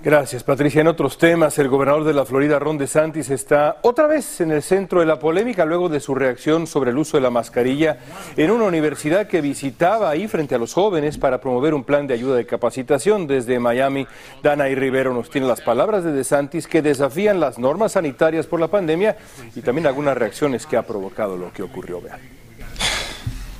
Gracias, 0.00 0.44
Patricia. 0.44 0.80
En 0.80 0.86
otros 0.86 1.18
temas, 1.18 1.58
el 1.58 1.68
gobernador 1.68 2.04
de 2.04 2.14
la 2.14 2.24
Florida, 2.24 2.60
Ron 2.60 2.78
DeSantis, 2.78 3.30
está 3.30 3.78
otra 3.82 4.06
vez 4.06 4.40
en 4.40 4.52
el 4.52 4.62
centro 4.62 5.00
de 5.00 5.06
la 5.06 5.18
polémica 5.18 5.64
luego 5.64 5.88
de 5.88 5.98
su 5.98 6.14
reacción 6.14 6.68
sobre 6.68 6.92
el 6.92 6.98
uso 6.98 7.16
de 7.16 7.22
la 7.24 7.30
mascarilla 7.30 7.98
en 8.36 8.52
una 8.52 8.64
universidad 8.64 9.26
que 9.26 9.40
visitaba 9.40 10.08
ahí 10.08 10.28
frente 10.28 10.54
a 10.54 10.58
los 10.58 10.72
jóvenes 10.72 11.18
para 11.18 11.40
promover 11.40 11.74
un 11.74 11.82
plan 11.82 12.06
de 12.06 12.14
ayuda 12.14 12.36
de 12.36 12.46
capacitación. 12.46 13.26
Desde 13.26 13.58
Miami, 13.58 14.06
Dana 14.40 14.68
y 14.68 14.76
Rivero 14.76 15.12
nos 15.12 15.30
tiene 15.30 15.48
las 15.48 15.62
palabras 15.62 16.04
de 16.04 16.12
DeSantis 16.12 16.68
que 16.68 16.80
desafían 16.80 17.40
las 17.40 17.58
normas 17.58 17.92
sanitarias 17.92 18.46
por 18.46 18.60
la 18.60 18.68
pandemia 18.68 19.16
y 19.56 19.62
también 19.62 19.88
algunas 19.88 20.16
reacciones 20.16 20.64
que 20.64 20.76
ha 20.76 20.82
provocado 20.82 21.36
lo 21.36 21.52
que 21.52 21.64
ocurrió. 21.64 22.00
Vean. 22.00 22.47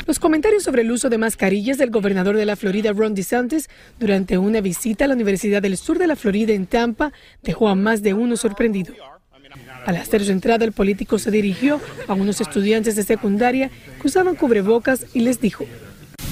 Los 0.09 0.19
comentarios 0.19 0.63
sobre 0.63 0.81
el 0.81 0.91
uso 0.91 1.11
de 1.11 1.19
mascarillas 1.19 1.77
del 1.77 1.91
gobernador 1.91 2.35
de 2.35 2.47
la 2.47 2.57
Florida, 2.57 2.95
Ron 2.95 3.15
DeSantis, 3.15 3.69
durante 4.01 4.39
una 4.39 4.63
visita 4.63 5.05
a 5.05 5.09
la 5.09 5.13
Universidad 5.13 5.61
del 5.61 5.77
Sur 5.77 5.99
de 5.99 6.07
la 6.07 6.17
Florida 6.17 6.55
en 6.55 6.67
Tampa, 6.67 7.13
dejó 7.43 7.69
a 7.69 7.75
más 7.75 8.01
de 8.01 8.15
uno 8.15 8.39
sorprendido. 8.39 8.95
Al 9.85 9.97
hacer 9.97 10.25
su 10.25 10.33
entrada, 10.33 10.65
el 10.65 10.73
político 10.73 11.19
se 11.19 11.31
dirigió 11.31 11.79
a 12.07 12.15
unos 12.15 12.41
estudiantes 12.41 12.97
de 12.97 13.03
secundaria 13.03 13.71
que 14.01 14.07
usaban 14.07 14.35
cubrebocas 14.35 15.05
y 15.13 15.21
les 15.21 15.43
dijo, 15.43 15.67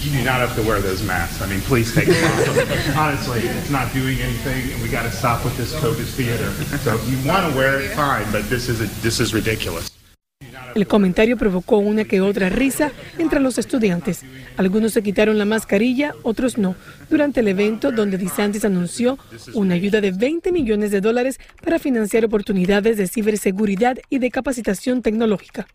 you 0.02 0.10
do 0.10 0.24
not 0.24 0.40
have 0.40 0.54
to 0.56 0.62
wear 0.62 0.80
those 0.80 1.04
masks. 1.04 1.42
I 1.42 1.46
mean, 1.46 1.60
please 1.68 1.92
take 1.94 2.06
them 2.06 2.24
off. 2.24 2.96
Honestly, 2.96 3.40
it's 3.40 3.70
not 3.70 3.92
doing 3.92 4.18
anything, 4.22 4.72
and 4.72 4.82
we 4.82 4.88
got 4.88 5.02
to 5.02 5.10
stop 5.10 5.44
with 5.44 5.54
this 5.58 5.74
COVID 5.74 6.06
theater. 6.16 6.50
So 6.78 6.94
if 6.94 7.06
you 7.10 7.18
want 7.28 7.52
to 7.52 7.54
wear 7.54 7.78
it, 7.80 7.90
fine, 7.94 8.24
but 8.32 8.48
this 8.48 8.70
is 8.70 8.80
a, 8.80 8.86
this 9.02 9.20
is 9.20 9.34
ridiculous. 9.34 9.90
El 10.76 10.86
comentario 10.86 11.38
provocó 11.38 11.78
una 11.78 12.04
que 12.04 12.20
otra 12.20 12.50
risa 12.50 12.92
entre 13.16 13.40
los 13.40 13.56
estudiantes. 13.56 14.24
Algunos 14.58 14.92
se 14.92 15.02
quitaron 15.02 15.38
la 15.38 15.46
mascarilla, 15.46 16.14
otros 16.22 16.58
no, 16.58 16.76
durante 17.08 17.40
el 17.40 17.48
evento 17.48 17.92
donde 17.92 18.18
DeSantis 18.18 18.62
anunció 18.62 19.18
una 19.54 19.72
ayuda 19.72 20.02
de 20.02 20.10
20 20.10 20.52
millones 20.52 20.90
de 20.90 21.00
dólares 21.00 21.40
para 21.62 21.78
financiar 21.78 22.26
oportunidades 22.26 22.98
de 22.98 23.08
ciberseguridad 23.08 23.96
y 24.10 24.18
de 24.18 24.30
capacitación 24.30 25.00
tecnológica. 25.00 25.66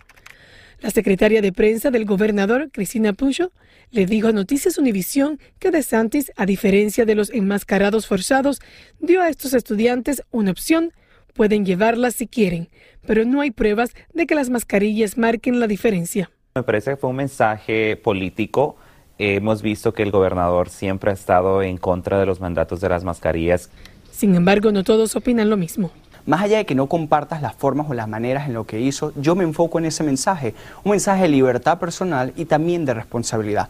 La 0.82 0.92
secretaria 0.92 1.42
de 1.42 1.52
prensa 1.52 1.90
del 1.90 2.06
gobernador, 2.06 2.70
Cristina 2.72 3.14
Pucho, 3.14 3.52
le 3.90 4.06
dijo 4.06 4.28
a 4.28 4.34
Noticias 4.34 4.78
Univisión 4.78 5.40
que 5.58 5.72
DeSantis, 5.72 6.32
a 6.36 6.46
diferencia 6.46 7.06
de 7.06 7.16
los 7.16 7.32
enmascarados 7.32 8.06
forzados, 8.06 8.62
dio 9.00 9.24
a 9.24 9.30
estos 9.30 9.56
estudiantes 9.56 10.22
una 10.30 10.52
opción 10.52 10.94
Pueden 11.34 11.66
llevarlas 11.66 12.16
si 12.16 12.28
quieren, 12.28 12.70
pero 13.06 13.26
no 13.26 13.42
hay 13.42 13.52
pruebas 13.52 13.92
de 14.14 14.28
que 14.28 14.36
las 14.36 14.50
mascarillas 14.50 15.18
marquen 15.18 15.60
la 15.60 15.68
diferencia. 15.68 16.30
Me 16.56 16.64
parece 16.64 16.92
que 16.92 16.98
fue 16.98 17.10
un 17.10 17.16
mensaje 17.16 17.96
político. 17.96 18.76
Hemos 19.18 19.62
visto 19.62 19.94
que 19.94 20.04
el 20.04 20.12
gobernador 20.12 20.70
siempre 20.70 21.12
ha 21.12 21.14
estado 21.14 21.62
en 21.62 21.78
contra 21.78 22.20
de 22.20 22.26
los 22.26 22.42
mandatos 22.42 22.82
de 22.82 22.90
las 22.90 23.04
mascarillas. 23.04 23.70
Sin 24.12 24.36
embargo, 24.36 24.72
no 24.72 24.84
todos 24.84 25.16
opinan 25.16 25.50
lo 25.50 25.58
mismo. 25.58 25.92
Más 26.26 26.42
allá 26.42 26.58
de 26.58 26.66
que 26.66 26.76
no 26.76 26.88
compartas 26.88 27.42
las 27.42 27.56
formas 27.56 27.90
o 27.90 27.94
las 27.94 28.08
maneras 28.08 28.48
en 28.48 28.54
lo 28.54 28.66
que 28.66 28.80
hizo, 28.80 29.12
yo 29.16 29.36
me 29.36 29.44
enfoco 29.44 29.80
en 29.80 29.86
ese 29.86 30.04
mensaje, 30.04 30.54
un 30.84 30.92
mensaje 30.92 31.24
de 31.24 31.30
libertad 31.30 31.80
personal 31.80 32.32
y 32.36 32.46
también 32.46 32.86
de 32.86 32.94
responsabilidad. 32.94 33.70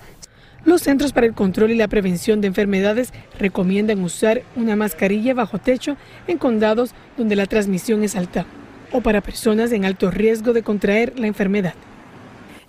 Los 0.64 0.84
Centros 0.84 1.12
para 1.12 1.26
el 1.26 1.34
Control 1.34 1.72
y 1.72 1.76
la 1.76 1.88
Prevención 1.88 2.40
de 2.40 2.48
Enfermedades 2.48 3.12
recomiendan 3.40 4.04
usar 4.04 4.44
una 4.56 4.76
mascarilla 4.76 5.34
bajo 5.34 5.58
techo 5.58 5.98
en 6.28 6.38
condados 6.38 6.94
donde 7.18 7.36
la 7.36 7.48
transmisión 7.48 8.04
es 8.04 8.16
alta 8.16 8.46
o 8.92 9.02
para 9.02 9.22
personas 9.22 9.72
en 9.72 9.86
alto 9.86 10.12
riesgo 10.12 10.54
de 10.54 10.62
contraer 10.62 11.18
la 11.18 11.26
enfermedad. 11.26 11.74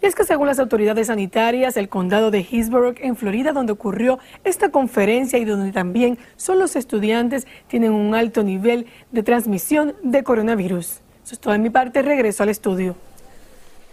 es 0.01 0.15
que 0.15 0.25
según 0.25 0.47
las 0.47 0.59
autoridades 0.59 1.09
sanitarias, 1.09 1.77
el 1.77 1.91
condado 1.91 2.31
de 2.31 2.41
Hillsborough, 2.41 2.97
en 2.99 3.15
Florida, 3.15 3.53
donde 3.53 3.73
ocurrió 3.73 4.19
esta 4.43 4.71
conferencia 4.71 5.39
y 5.39 5.45
donde 5.45 5.71
también 5.71 6.19
son 6.37 6.59
los 6.59 6.77
estudiantes, 6.77 7.47
tienen 7.69 7.93
un 7.93 8.15
alto 8.15 8.43
nivel 8.43 8.87
de 9.11 9.23
transmisión 9.23 9.95
de 10.03 10.23
coronavirus. 10.25 11.03
Eso 11.25 11.35
es 11.35 11.39
todo 11.39 11.53
de 11.53 11.61
mi 11.61 11.71
parte. 11.71 12.03
Regreso 12.03 12.43
al 12.43 12.49
estudio. 12.49 12.97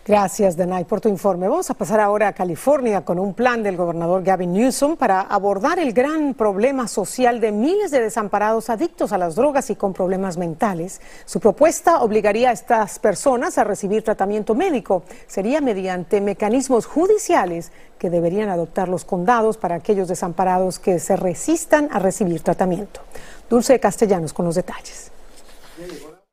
Gracias, 0.09 0.57
Denay, 0.57 0.85
por 0.85 1.01
tu 1.01 1.07
informe. 1.07 1.47
Vamos 1.47 1.69
a 1.69 1.75
pasar 1.75 1.99
ahora 1.99 2.29
a 2.29 2.33
California 2.33 3.05
con 3.05 3.19
un 3.19 3.35
plan 3.35 3.61
del 3.61 3.77
gobernador 3.77 4.23
Gavin 4.23 4.53
Newsom 4.53 4.97
para 4.97 5.21
abordar 5.21 5.77
el 5.77 5.93
gran 5.93 6.33
problema 6.33 6.87
social 6.87 7.39
de 7.39 7.51
miles 7.51 7.91
de 7.91 8.01
desamparados 8.01 8.71
adictos 8.71 9.11
a 9.11 9.19
las 9.19 9.35
drogas 9.35 9.69
y 9.69 9.75
con 9.75 9.93
problemas 9.93 10.35
mentales. 10.35 10.99
Su 11.25 11.39
propuesta 11.39 12.01
obligaría 12.01 12.49
a 12.49 12.53
estas 12.53 12.97
personas 12.97 13.59
a 13.59 13.63
recibir 13.63 14.01
tratamiento 14.01 14.55
médico. 14.55 15.03
Sería 15.27 15.61
mediante 15.61 16.21
mecanismos 16.21 16.87
judiciales 16.87 17.71
que 17.99 18.09
deberían 18.09 18.49
adoptar 18.49 18.89
los 18.89 19.05
condados 19.05 19.57
para 19.57 19.75
aquellos 19.75 20.07
desamparados 20.07 20.79
que 20.79 20.97
se 20.97 21.17
resistan 21.17 21.87
a 21.91 21.99
recibir 21.99 22.41
tratamiento. 22.41 23.01
Dulce 23.47 23.79
Castellanos 23.79 24.33
con 24.33 24.47
los 24.47 24.55
detalles. 24.55 25.11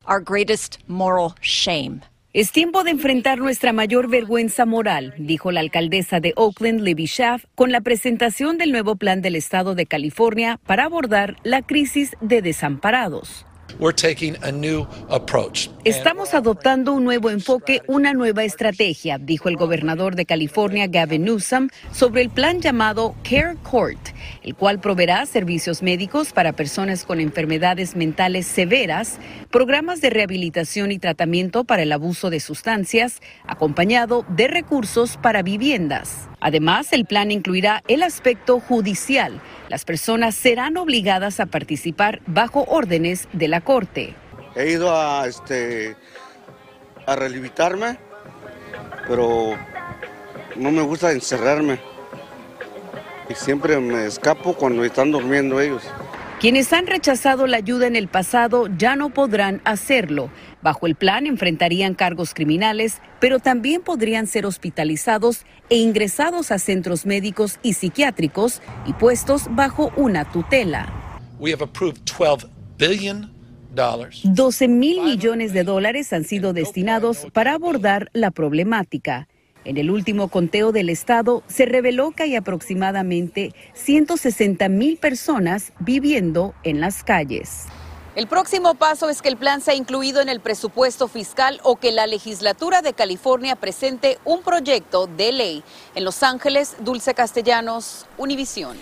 Our 0.07 0.19
greatest 0.19 0.79
moral 0.87 1.35
shame. 1.41 2.01
Es 2.37 2.51
tiempo 2.51 2.83
de 2.83 2.91
enfrentar 2.91 3.39
nuestra 3.39 3.73
mayor 3.73 4.11
vergüenza 4.11 4.67
moral, 4.67 5.15
dijo 5.17 5.51
la 5.51 5.59
alcaldesa 5.59 6.19
de 6.19 6.33
Oakland, 6.35 6.81
Libby 6.81 7.07
Schaff, 7.07 7.45
con 7.55 7.71
la 7.71 7.81
presentación 7.81 8.59
del 8.59 8.71
nuevo 8.71 8.95
plan 8.95 9.23
del 9.23 9.35
Estado 9.35 9.73
de 9.73 9.87
California 9.87 10.59
para 10.67 10.83
abordar 10.83 11.37
la 11.41 11.63
crisis 11.63 12.11
de 12.21 12.43
desamparados. 12.43 13.47
Estamos 15.83 16.33
adoptando 16.33 16.93
un 16.93 17.03
nuevo 17.03 17.29
enfoque, 17.29 17.81
una 17.87 18.13
nueva 18.13 18.43
estrategia, 18.43 19.17
dijo 19.17 19.49
el 19.49 19.55
gobernador 19.55 20.15
de 20.15 20.25
California, 20.25 20.87
Gavin 20.87 21.25
Newsom, 21.25 21.69
sobre 21.91 22.21
el 22.21 22.29
plan 22.29 22.61
llamado 22.61 23.15
Care 23.23 23.55
Court, 23.63 23.99
el 24.47 24.55
cual 24.55 24.79
proveerá 24.79 25.25
servicios 25.25 25.83
médicos 25.83 26.31
para 26.31 26.53
personas 26.53 27.03
con 27.03 27.19
enfermedades 27.19 27.97
mentales 27.97 28.47
severas, 28.47 29.19
programas 29.51 29.99
de 29.99 30.09
rehabilitación 30.09 30.93
y 30.93 30.99
tratamiento 30.99 31.65
para 31.65 31.83
el 31.83 31.91
abuso 31.91 32.29
de 32.29 32.39
sustancias, 32.39 33.19
acompañado 33.45 34.25
de 34.29 34.47
recursos 34.47 35.17
para 35.17 35.41
viviendas. 35.41 36.29
Además, 36.39 36.93
el 36.93 37.03
plan 37.03 37.29
incluirá 37.29 37.83
el 37.89 38.03
aspecto 38.03 38.61
judicial. 38.61 39.41
Las 39.67 39.83
personas 39.83 40.33
serán 40.33 40.77
obligadas 40.77 41.41
a 41.41 41.47
participar 41.47 42.21
bajo 42.25 42.63
órdenes 42.69 43.27
de 43.33 43.49
la 43.49 43.59
Corte. 43.59 44.15
He 44.55 44.71
ido 44.71 44.95
a, 44.95 45.27
este, 45.27 45.97
a 47.05 47.17
relimitarme, 47.17 47.97
pero 49.09 49.57
no 50.55 50.71
me 50.71 50.83
gusta 50.83 51.11
encerrarme. 51.11 51.96
Y 53.29 53.35
siempre 53.35 53.79
me 53.79 54.05
escapo 54.05 54.53
cuando 54.53 54.83
están 54.83 55.11
durmiendo 55.11 55.59
ellos. 55.59 55.83
Quienes 56.39 56.71
han 56.71 56.85
rechazado 56.85 57.47
la 57.47 57.57
ayuda 57.57 57.87
en 57.87 57.95
el 57.95 58.07
pasado 58.07 58.67
ya 58.77 58.95
no 58.95 59.09
podrán 59.09 59.59
hacerlo. 59.65 60.29
Bajo 60.61 60.85
el 60.85 60.93
plan 60.93 61.25
enfrentarían 61.25 61.95
cargos 61.95 62.35
criminales, 62.35 63.01
pero 63.19 63.39
también 63.39 63.81
podrían 63.81 64.27
ser 64.27 64.45
hospitalizados 64.45 65.45
e 65.71 65.77
ingresados 65.77 66.51
a 66.51 66.59
centros 66.59 67.07
médicos 67.07 67.57
y 67.63 67.73
psiquiátricos 67.73 68.61
y 68.85 68.93
puestos 68.93 69.47
bajo 69.49 69.91
una 69.95 70.31
tutela. 70.31 70.93
12 74.23 74.67
mil 74.67 75.01
millones 75.01 75.53
de 75.53 75.63
dólares 75.63 76.13
han 76.13 76.23
sido 76.23 76.53
destinados 76.53 77.27
para 77.33 77.53
abordar 77.53 78.09
la 78.13 78.29
problemática. 78.29 79.27
En 79.67 79.75
el 79.75 79.91
último 79.91 80.29
conteo 80.29 80.71
del 80.71 80.87
Estado 80.87 81.43
se 81.49 81.65
reveló 81.65 82.11
que 82.11 82.23
hay 82.23 82.37
aproximadamente 82.37 83.53
160 83.73 84.69
mil 84.69 84.95
personas 84.95 85.73
viviendo 85.81 86.55
en 86.63 86.79
las 86.79 87.03
calles. 87.03 87.65
El 88.15 88.27
próximo 88.27 88.75
paso 88.75 89.09
es 89.09 89.21
que 89.21 89.27
el 89.27 89.35
plan 89.35 89.59
sea 89.59 89.75
incluido 89.75 90.21
en 90.21 90.29
el 90.29 90.39
presupuesto 90.39 91.09
fiscal 91.09 91.59
o 91.63 91.75
que 91.75 91.91
la 91.91 92.07
legislatura 92.07 92.81
de 92.81 92.93
California 92.93 93.57
presente 93.57 94.19
un 94.23 94.41
proyecto 94.41 95.05
de 95.05 95.33
ley. 95.33 95.63
En 95.95 96.05
Los 96.05 96.23
Ángeles, 96.23 96.77
Dulce 96.79 97.13
Castellanos, 97.13 98.05
Univisión. 98.17 98.77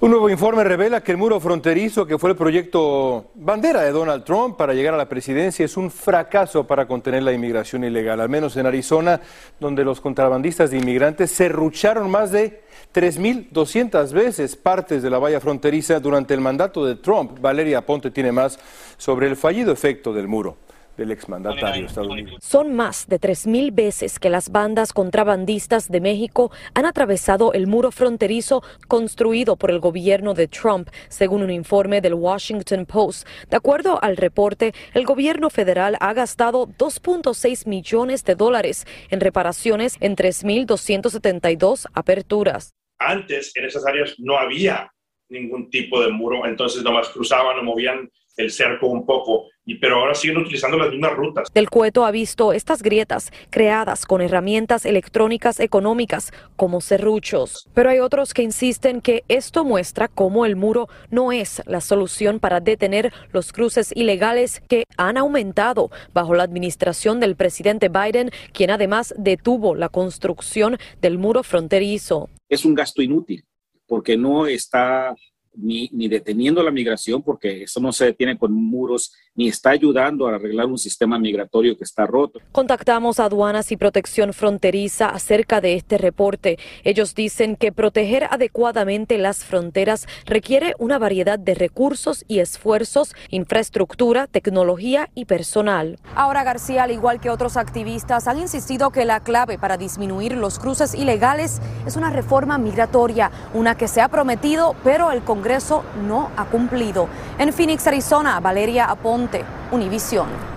Un 0.00 0.10
nuevo 0.10 0.28
informe 0.28 0.64
revela 0.64 1.02
que 1.02 1.12
el 1.12 1.18
muro 1.18 1.38
fronterizo, 1.38 2.04
que 2.04 2.18
fue 2.18 2.30
el 2.30 2.36
proyecto 2.36 3.30
bandera 3.36 3.82
de 3.82 3.92
Donald 3.92 4.24
Trump 4.24 4.56
para 4.56 4.74
llegar 4.74 4.92
a 4.92 4.96
la 4.98 5.08
presidencia, 5.08 5.64
es 5.64 5.76
un 5.76 5.88
fracaso 5.88 6.66
para 6.66 6.86
contener 6.86 7.22
la 7.22 7.32
inmigración 7.32 7.84
ilegal, 7.84 8.20
al 8.20 8.28
menos 8.28 8.56
en 8.56 8.66
Arizona, 8.66 9.20
donde 9.60 9.84
los 9.84 10.00
contrabandistas 10.00 10.72
de 10.72 10.78
inmigrantes 10.78 11.30
serrucharon 11.30 12.10
más 12.10 12.32
de 12.32 12.64
3.200 12.92 14.12
veces 14.12 14.56
partes 14.56 15.00
de 15.02 15.10
la 15.10 15.20
valla 15.20 15.40
fronteriza 15.40 16.00
durante 16.00 16.34
el 16.34 16.40
mandato 16.40 16.84
de 16.84 16.96
Trump. 16.96 17.38
Valeria 17.40 17.86
Ponte 17.86 18.10
tiene 18.10 18.32
más 18.32 18.58
sobre 18.98 19.28
el 19.28 19.36
fallido 19.36 19.72
efecto 19.72 20.12
del 20.12 20.26
muro 20.26 20.56
del 20.96 21.10
exmandatario 21.10 21.86
estadounidense. 21.86 22.46
Son 22.46 22.74
más 22.74 23.06
de 23.08 23.20
3.000 23.20 23.74
veces 23.74 24.18
que 24.18 24.30
las 24.30 24.50
bandas 24.50 24.92
contrabandistas 24.92 25.90
de 25.90 26.00
México 26.00 26.50
han 26.74 26.86
atravesado 26.86 27.52
el 27.52 27.66
muro 27.66 27.90
fronterizo 27.90 28.62
construido 28.88 29.56
por 29.56 29.70
el 29.70 29.80
gobierno 29.80 30.34
de 30.34 30.48
Trump, 30.48 30.88
según 31.08 31.42
un 31.42 31.50
informe 31.50 32.00
del 32.00 32.14
Washington 32.14 32.86
Post. 32.86 33.26
De 33.50 33.56
acuerdo 33.56 34.02
al 34.02 34.16
reporte, 34.16 34.72
el 34.94 35.04
gobierno 35.04 35.50
federal 35.50 35.96
ha 36.00 36.12
gastado 36.12 36.66
2.6 36.66 37.66
millones 37.66 38.24
de 38.24 38.34
dólares 38.34 38.86
en 39.10 39.20
reparaciones 39.20 39.96
en 40.00 40.16
3.272 40.16 41.86
aperturas. 41.92 42.74
Antes 42.98 43.52
en 43.56 43.64
esas 43.64 43.84
áreas 43.86 44.14
no 44.18 44.38
había 44.38 44.93
ningún 45.34 45.68
tipo 45.68 46.00
de 46.00 46.10
muro, 46.10 46.46
entonces 46.46 46.82
nomás 46.82 47.08
cruzaban 47.10 47.58
o 47.58 47.62
movían 47.62 48.10
el 48.36 48.50
cerco 48.50 48.88
un 48.88 49.06
poco, 49.06 49.48
y, 49.64 49.76
pero 49.76 49.96
ahora 49.96 50.14
siguen 50.14 50.38
utilizando 50.38 50.76
las 50.76 50.90
mismas 50.90 51.14
rutas. 51.14 51.48
Del 51.52 51.70
Cueto 51.70 52.04
ha 52.04 52.10
visto 52.10 52.52
estas 52.52 52.82
grietas 52.82 53.32
creadas 53.50 54.06
con 54.06 54.20
herramientas 54.20 54.84
electrónicas 54.84 55.60
económicas 55.60 56.32
como 56.56 56.80
serruchos. 56.80 57.68
Pero 57.74 57.90
hay 57.90 58.00
otros 58.00 58.34
que 58.34 58.42
insisten 58.42 59.00
que 59.00 59.22
esto 59.28 59.64
muestra 59.64 60.08
cómo 60.08 60.46
el 60.46 60.56
muro 60.56 60.88
no 61.10 61.32
es 61.32 61.62
la 61.66 61.80
solución 61.80 62.40
para 62.40 62.60
detener 62.60 63.12
los 63.32 63.52
cruces 63.52 63.92
ilegales 63.94 64.60
que 64.68 64.84
han 64.96 65.16
aumentado 65.16 65.90
bajo 66.12 66.34
la 66.34 66.42
administración 66.42 67.20
del 67.20 67.36
presidente 67.36 67.88
Biden, 67.88 68.30
quien 68.52 68.70
además 68.70 69.14
detuvo 69.16 69.74
la 69.74 69.88
construcción 69.88 70.76
del 71.00 71.18
muro 71.18 71.42
fronterizo. 71.42 72.28
Es 72.48 72.64
un 72.64 72.74
gasto 72.74 73.00
inútil 73.00 73.44
porque 73.86 74.16
no 74.16 74.46
está 74.46 75.14
ni, 75.56 75.88
ni, 75.92 76.08
deteniendo 76.08 76.62
la 76.62 76.70
migración, 76.70 77.22
porque 77.22 77.62
eso 77.62 77.80
no 77.80 77.92
se 77.92 78.06
detiene 78.06 78.36
con 78.36 78.52
muros, 78.52 79.12
ni 79.34 79.48
está 79.48 79.70
ayudando 79.70 80.26
a 80.26 80.34
arreglar 80.34 80.66
un 80.66 80.78
sistema 80.78 81.18
migratorio 81.18 81.76
que 81.76 81.84
está 81.84 82.06
roto. 82.06 82.40
Contactamos 82.52 83.20
a 83.20 83.24
aduanas 83.24 83.72
y 83.72 83.76
protección 83.76 84.32
fronteriza 84.32 85.08
acerca 85.08 85.60
de 85.60 85.74
este 85.74 85.98
reporte. 85.98 86.58
Ellos 86.84 87.14
dicen 87.14 87.56
que 87.56 87.72
proteger 87.72 88.24
adecuadamente 88.30 89.18
las 89.18 89.44
fronteras 89.44 90.06
requiere 90.26 90.74
una 90.78 90.98
variedad 90.98 91.38
de 91.38 91.54
recursos 91.54 92.24
y 92.28 92.38
esfuerzos, 92.40 93.14
infraestructura, 93.30 94.26
tecnología 94.26 95.10
y 95.14 95.24
personal. 95.24 95.98
Ahora 96.14 96.44
García, 96.44 96.84
al 96.84 96.90
igual 96.90 97.20
que 97.20 97.30
otros 97.30 97.56
activistas, 97.56 98.28
han 98.28 98.38
insistido 98.38 98.90
que 98.90 99.04
la 99.04 99.20
clave 99.20 99.58
para 99.58 99.76
disminuir 99.76 100.36
los 100.36 100.58
cruces 100.58 100.94
ilegales 100.94 101.60
es 101.86 101.96
una 101.96 102.10
reforma 102.10 102.58
migratoria, 102.58 103.30
una 103.54 103.76
que 103.76 103.88
se 103.88 104.00
ha 104.00 104.08
prometido, 104.08 104.74
pero 104.84 105.10
el 105.10 105.22
Congreso 105.22 105.43
Congreso 105.44 105.84
no 106.08 106.30
ha 106.38 106.46
cumplido. 106.46 107.06
En 107.38 107.52
Phoenix, 107.52 107.86
Arizona, 107.86 108.40
Valeria 108.40 108.86
Aponte, 108.86 109.44
Univisión. 109.72 110.53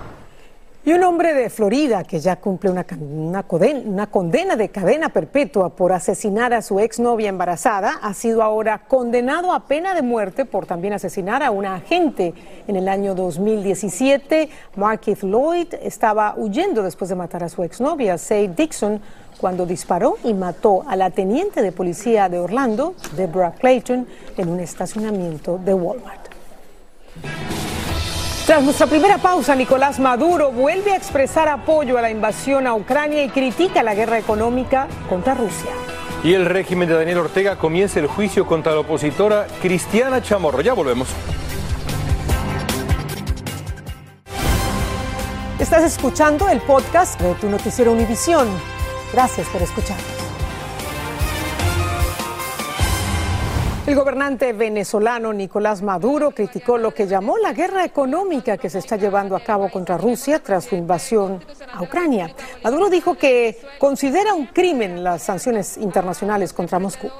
Y 0.88 0.92
un 0.94 1.04
hombre 1.04 1.34
de 1.34 1.50
Florida 1.50 2.02
que 2.02 2.18
ya 2.18 2.36
cumple 2.36 2.70
una, 2.70 2.86
una, 2.98 3.44
una, 3.84 4.06
condena 4.06 4.56
de 4.56 4.70
cadena 4.70 5.10
perpetua 5.10 5.68
por 5.68 5.92
asesinar 5.92 6.54
a 6.54 6.62
su 6.62 6.80
exnovia 6.80 7.28
embarazada 7.28 7.98
ha 8.00 8.14
sido 8.14 8.42
ahora 8.42 8.86
condenado 8.88 9.52
a 9.52 9.66
pena 9.66 9.92
de 9.92 10.00
muerte 10.00 10.46
por 10.46 10.64
también 10.64 10.94
asesinar 10.94 11.42
a 11.42 11.50
una 11.50 11.74
agente. 11.74 12.32
En 12.66 12.76
el 12.76 12.88
año 12.88 13.14
2017, 13.14 14.48
Marquith 14.76 15.24
Lloyd 15.24 15.74
estaba 15.82 16.32
huyendo 16.38 16.82
después 16.82 17.10
de 17.10 17.16
matar 17.16 17.44
a 17.44 17.50
su 17.50 17.62
exnovia, 17.64 18.16
Say 18.16 18.48
Dixon, 18.48 19.02
cuando 19.38 19.66
disparó 19.66 20.16
y 20.24 20.32
mató 20.32 20.84
a 20.88 20.96
la 20.96 21.10
teniente 21.10 21.60
de 21.60 21.70
policía 21.70 22.30
de 22.30 22.38
Orlando, 22.38 22.94
Deborah 23.14 23.52
Clayton, 23.52 24.06
en 24.38 24.48
un 24.48 24.58
estacionamiento 24.58 25.58
de 25.58 25.74
Walmart. 25.74 26.28
Tras 28.48 28.62
nuestra 28.62 28.86
primera 28.86 29.18
pausa, 29.18 29.54
Nicolás 29.54 29.98
Maduro 30.00 30.50
vuelve 30.50 30.92
a 30.92 30.96
expresar 30.96 31.48
apoyo 31.48 31.98
a 31.98 32.00
la 32.00 32.10
invasión 32.10 32.66
a 32.66 32.72
Ucrania 32.74 33.22
y 33.22 33.28
critica 33.28 33.82
la 33.82 33.94
guerra 33.94 34.18
económica 34.18 34.88
contra 35.06 35.34
Rusia. 35.34 35.70
Y 36.24 36.32
el 36.32 36.46
régimen 36.46 36.88
de 36.88 36.94
Daniel 36.94 37.18
Ortega 37.18 37.56
comienza 37.56 38.00
el 38.00 38.06
juicio 38.06 38.46
contra 38.46 38.72
la 38.72 38.80
opositora 38.80 39.46
Cristiana 39.60 40.22
Chamorro. 40.22 40.62
Ya 40.62 40.72
volvemos. 40.72 41.08
Estás 45.58 45.84
escuchando 45.84 46.48
el 46.48 46.62
podcast 46.62 47.20
de 47.20 47.34
tu 47.34 47.50
noticiero 47.50 47.92
Univisión. 47.92 48.48
Gracias 49.12 49.46
por 49.48 49.60
escuchar. 49.60 49.98
El 53.88 53.94
gobernante 53.94 54.52
venezolano 54.52 55.32
Nicolás 55.32 55.80
Maduro 55.80 56.32
criticó 56.32 56.76
lo 56.76 56.92
que 56.92 57.06
llamó 57.06 57.38
la 57.38 57.54
guerra 57.54 57.86
económica 57.86 58.58
que 58.58 58.68
se 58.68 58.80
está 58.80 58.98
llevando 58.98 59.34
a 59.34 59.40
cabo 59.40 59.70
contra 59.70 59.96
Rusia 59.96 60.40
tras 60.40 60.66
su 60.66 60.74
invasión 60.74 61.42
a 61.72 61.82
Ucrania. 61.82 62.34
Maduro 62.62 62.90
dijo 62.90 63.14
que 63.14 63.58
considera 63.78 64.34
un 64.34 64.48
crimen 64.48 65.02
las 65.02 65.22
sanciones 65.22 65.78
internacionales 65.78 66.52
contra 66.52 66.78
Moscú. 66.78 67.10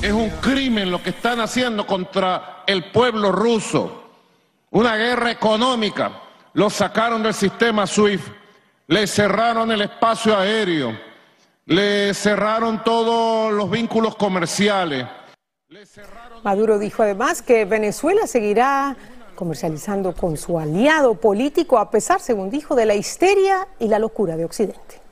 Es 0.00 0.12
un 0.12 0.30
crimen 0.40 0.90
lo 0.90 1.02
que 1.02 1.10
están 1.10 1.40
haciendo 1.40 1.86
contra 1.86 2.62
el 2.66 2.90
pueblo 2.90 3.30
ruso. 3.30 4.04
Una 4.70 4.96
guerra 4.96 5.30
económica. 5.30 6.22
Lo 6.54 6.70
sacaron 6.70 7.22
del 7.22 7.34
sistema 7.34 7.86
SWIFT 7.86 8.44
le 8.86 9.06
cerraron 9.06 9.70
el 9.72 9.82
espacio 9.82 10.36
aéreo, 10.38 10.98
le 11.66 12.12
cerraron 12.14 12.82
todos 12.82 13.52
los 13.52 13.70
vínculos 13.70 14.16
comerciales. 14.16 15.06
Maduro 16.42 16.78
dijo 16.78 17.02
además 17.02 17.42
que 17.42 17.64
Venezuela 17.64 18.26
seguirá 18.26 18.96
comercializando 19.34 20.14
con 20.14 20.36
su 20.36 20.58
aliado 20.58 21.14
político 21.14 21.78
a 21.78 21.90
pesar, 21.90 22.20
según 22.20 22.50
dijo, 22.50 22.76
de 22.76 22.86
la 22.86 22.94
histeria 22.94 23.66
y 23.80 23.88
la 23.88 23.98
locura 23.98 24.36
de 24.36 24.44
Occidente. 24.44 25.04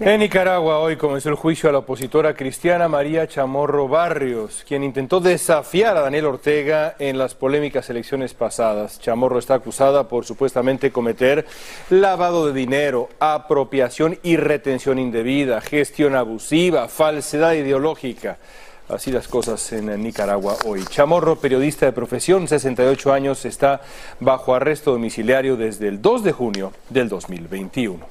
En 0.00 0.18
Nicaragua 0.18 0.80
hoy 0.80 0.96
comenzó 0.96 1.28
el 1.28 1.36
juicio 1.36 1.68
a 1.68 1.72
la 1.72 1.78
opositora 1.78 2.34
cristiana 2.34 2.88
María 2.88 3.28
Chamorro 3.28 3.86
Barrios, 3.86 4.64
quien 4.66 4.82
intentó 4.82 5.20
desafiar 5.20 5.96
a 5.96 6.00
Daniel 6.00 6.26
Ortega 6.26 6.96
en 6.98 7.16
las 7.16 7.36
polémicas 7.36 7.88
elecciones 7.90 8.34
pasadas. 8.34 8.98
Chamorro 8.98 9.38
está 9.38 9.54
acusada 9.54 10.08
por 10.08 10.24
supuestamente 10.24 10.90
cometer 10.90 11.46
lavado 11.90 12.48
de 12.48 12.52
dinero, 12.52 13.08
apropiación 13.20 14.18
y 14.24 14.36
retención 14.36 14.98
indebida, 14.98 15.60
gestión 15.60 16.16
abusiva, 16.16 16.88
falsedad 16.88 17.52
ideológica. 17.52 18.38
Así 18.88 19.10
las 19.10 19.28
cosas 19.28 19.72
en 19.72 20.02
Nicaragua 20.02 20.56
hoy. 20.66 20.84
Chamorro, 20.84 21.36
periodista 21.36 21.86
de 21.86 21.92
profesión, 21.92 22.46
68 22.46 23.12
años, 23.12 23.44
está 23.46 23.80
bajo 24.20 24.54
arresto 24.54 24.92
domiciliario 24.92 25.56
desde 25.56 25.88
el 25.88 26.02
2 26.02 26.22
de 26.24 26.32
junio 26.32 26.72
del 26.90 27.08
2021. 27.08 28.06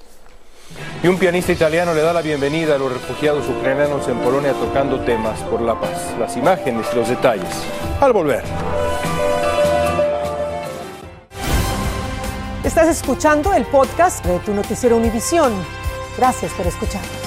Y 1.03 1.07
un 1.07 1.17
pianista 1.19 1.51
italiano 1.51 1.93
le 1.93 2.01
da 2.01 2.13
la 2.13 2.21
bienvenida 2.21 2.75
a 2.75 2.77
los 2.79 2.91
refugiados 2.91 3.47
ucranianos 3.47 4.07
en 4.07 4.17
Polonia 4.19 4.53
tocando 4.53 4.99
temas 5.01 5.39
por 5.43 5.61
la 5.61 5.79
paz. 5.79 6.15
Las 6.19 6.35
imágenes 6.37 6.91
los 6.95 7.07
detalles 7.07 7.53
al 7.99 8.11
volver. 8.11 8.43
Estás 12.63 12.87
escuchando 12.87 13.53
el 13.53 13.65
podcast 13.65 14.25
de 14.25 14.39
tu 14.39 14.53
noticiero 14.53 14.97
Univisión. 14.97 15.53
Gracias 16.17 16.51
por 16.53 16.65
escucharnos. 16.65 17.22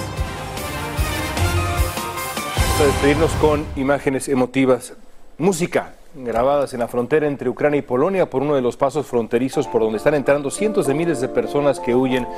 Vamos 2.78 2.92
a 2.92 2.92
despedirnos 2.92 3.30
con 3.36 3.64
imágenes 3.76 4.28
emotivas, 4.28 4.92
música 5.38 5.94
grabadas 6.14 6.74
en 6.74 6.80
la 6.80 6.88
frontera 6.88 7.26
entre 7.26 7.48
Ucrania 7.48 7.78
y 7.78 7.82
Polonia 7.82 8.28
por 8.28 8.42
uno 8.42 8.54
de 8.54 8.60
los 8.60 8.76
pasos 8.76 9.06
fronterizos 9.06 9.66
por 9.66 9.80
donde 9.80 9.96
están 9.96 10.12
entrando 10.12 10.50
cientos 10.50 10.86
de 10.86 10.92
miles 10.92 11.22
de 11.22 11.28
personas 11.30 11.80
que 11.80 11.94
huyen 11.94 12.28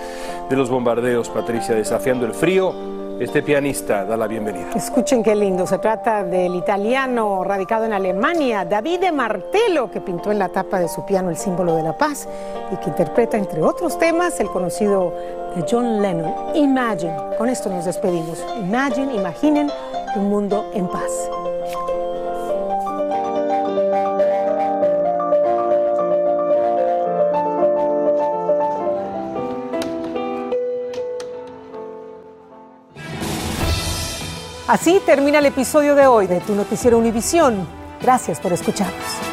de 0.48 0.56
los 0.56 0.70
bombardeos, 0.70 1.28
Patricia, 1.28 1.74
desafiando 1.74 2.24
el 2.24 2.34
frío 2.34 2.72
este 3.20 3.42
pianista 3.42 4.04
da 4.04 4.16
la 4.16 4.28
bienvenida. 4.28 4.70
Escuchen 4.76 5.24
qué 5.24 5.34
lindo. 5.34 5.66
Se 5.66 5.78
trata 5.78 6.22
del 6.22 6.54
italiano 6.54 7.42
radicado 7.42 7.84
en 7.84 7.92
Alemania, 7.92 8.64
Davide 8.64 9.10
Martello, 9.10 9.90
que 9.90 10.00
pintó 10.00 10.30
en 10.30 10.38
la 10.38 10.50
tapa 10.50 10.78
de 10.78 10.88
su 10.88 11.04
piano 11.04 11.28
el 11.28 11.36
símbolo 11.36 11.74
de 11.74 11.82
la 11.82 11.98
paz 11.98 12.28
y 12.70 12.76
que 12.76 12.90
interpreta, 12.90 13.36
entre 13.36 13.60
otros 13.60 13.98
temas, 13.98 14.38
el 14.38 14.46
conocido 14.46 15.12
de 15.56 15.64
John 15.68 16.00
Lennon, 16.00 16.32
Imagine. 16.54 17.16
Con 17.36 17.48
esto 17.48 17.68
nos 17.68 17.86
despedimos. 17.86 18.38
Imagine, 18.60 19.12
imaginen 19.12 19.68
un 20.16 20.28
mundo 20.28 20.70
en 20.74 20.88
paz. 20.88 21.28
Así 34.68 35.00
termina 35.06 35.38
el 35.38 35.46
episodio 35.46 35.94
de 35.94 36.06
hoy 36.06 36.26
de 36.26 36.40
Tu 36.40 36.54
Noticiero 36.54 36.98
Univisión. 36.98 37.66
Gracias 38.02 38.38
por 38.38 38.52
escucharnos. 38.52 39.27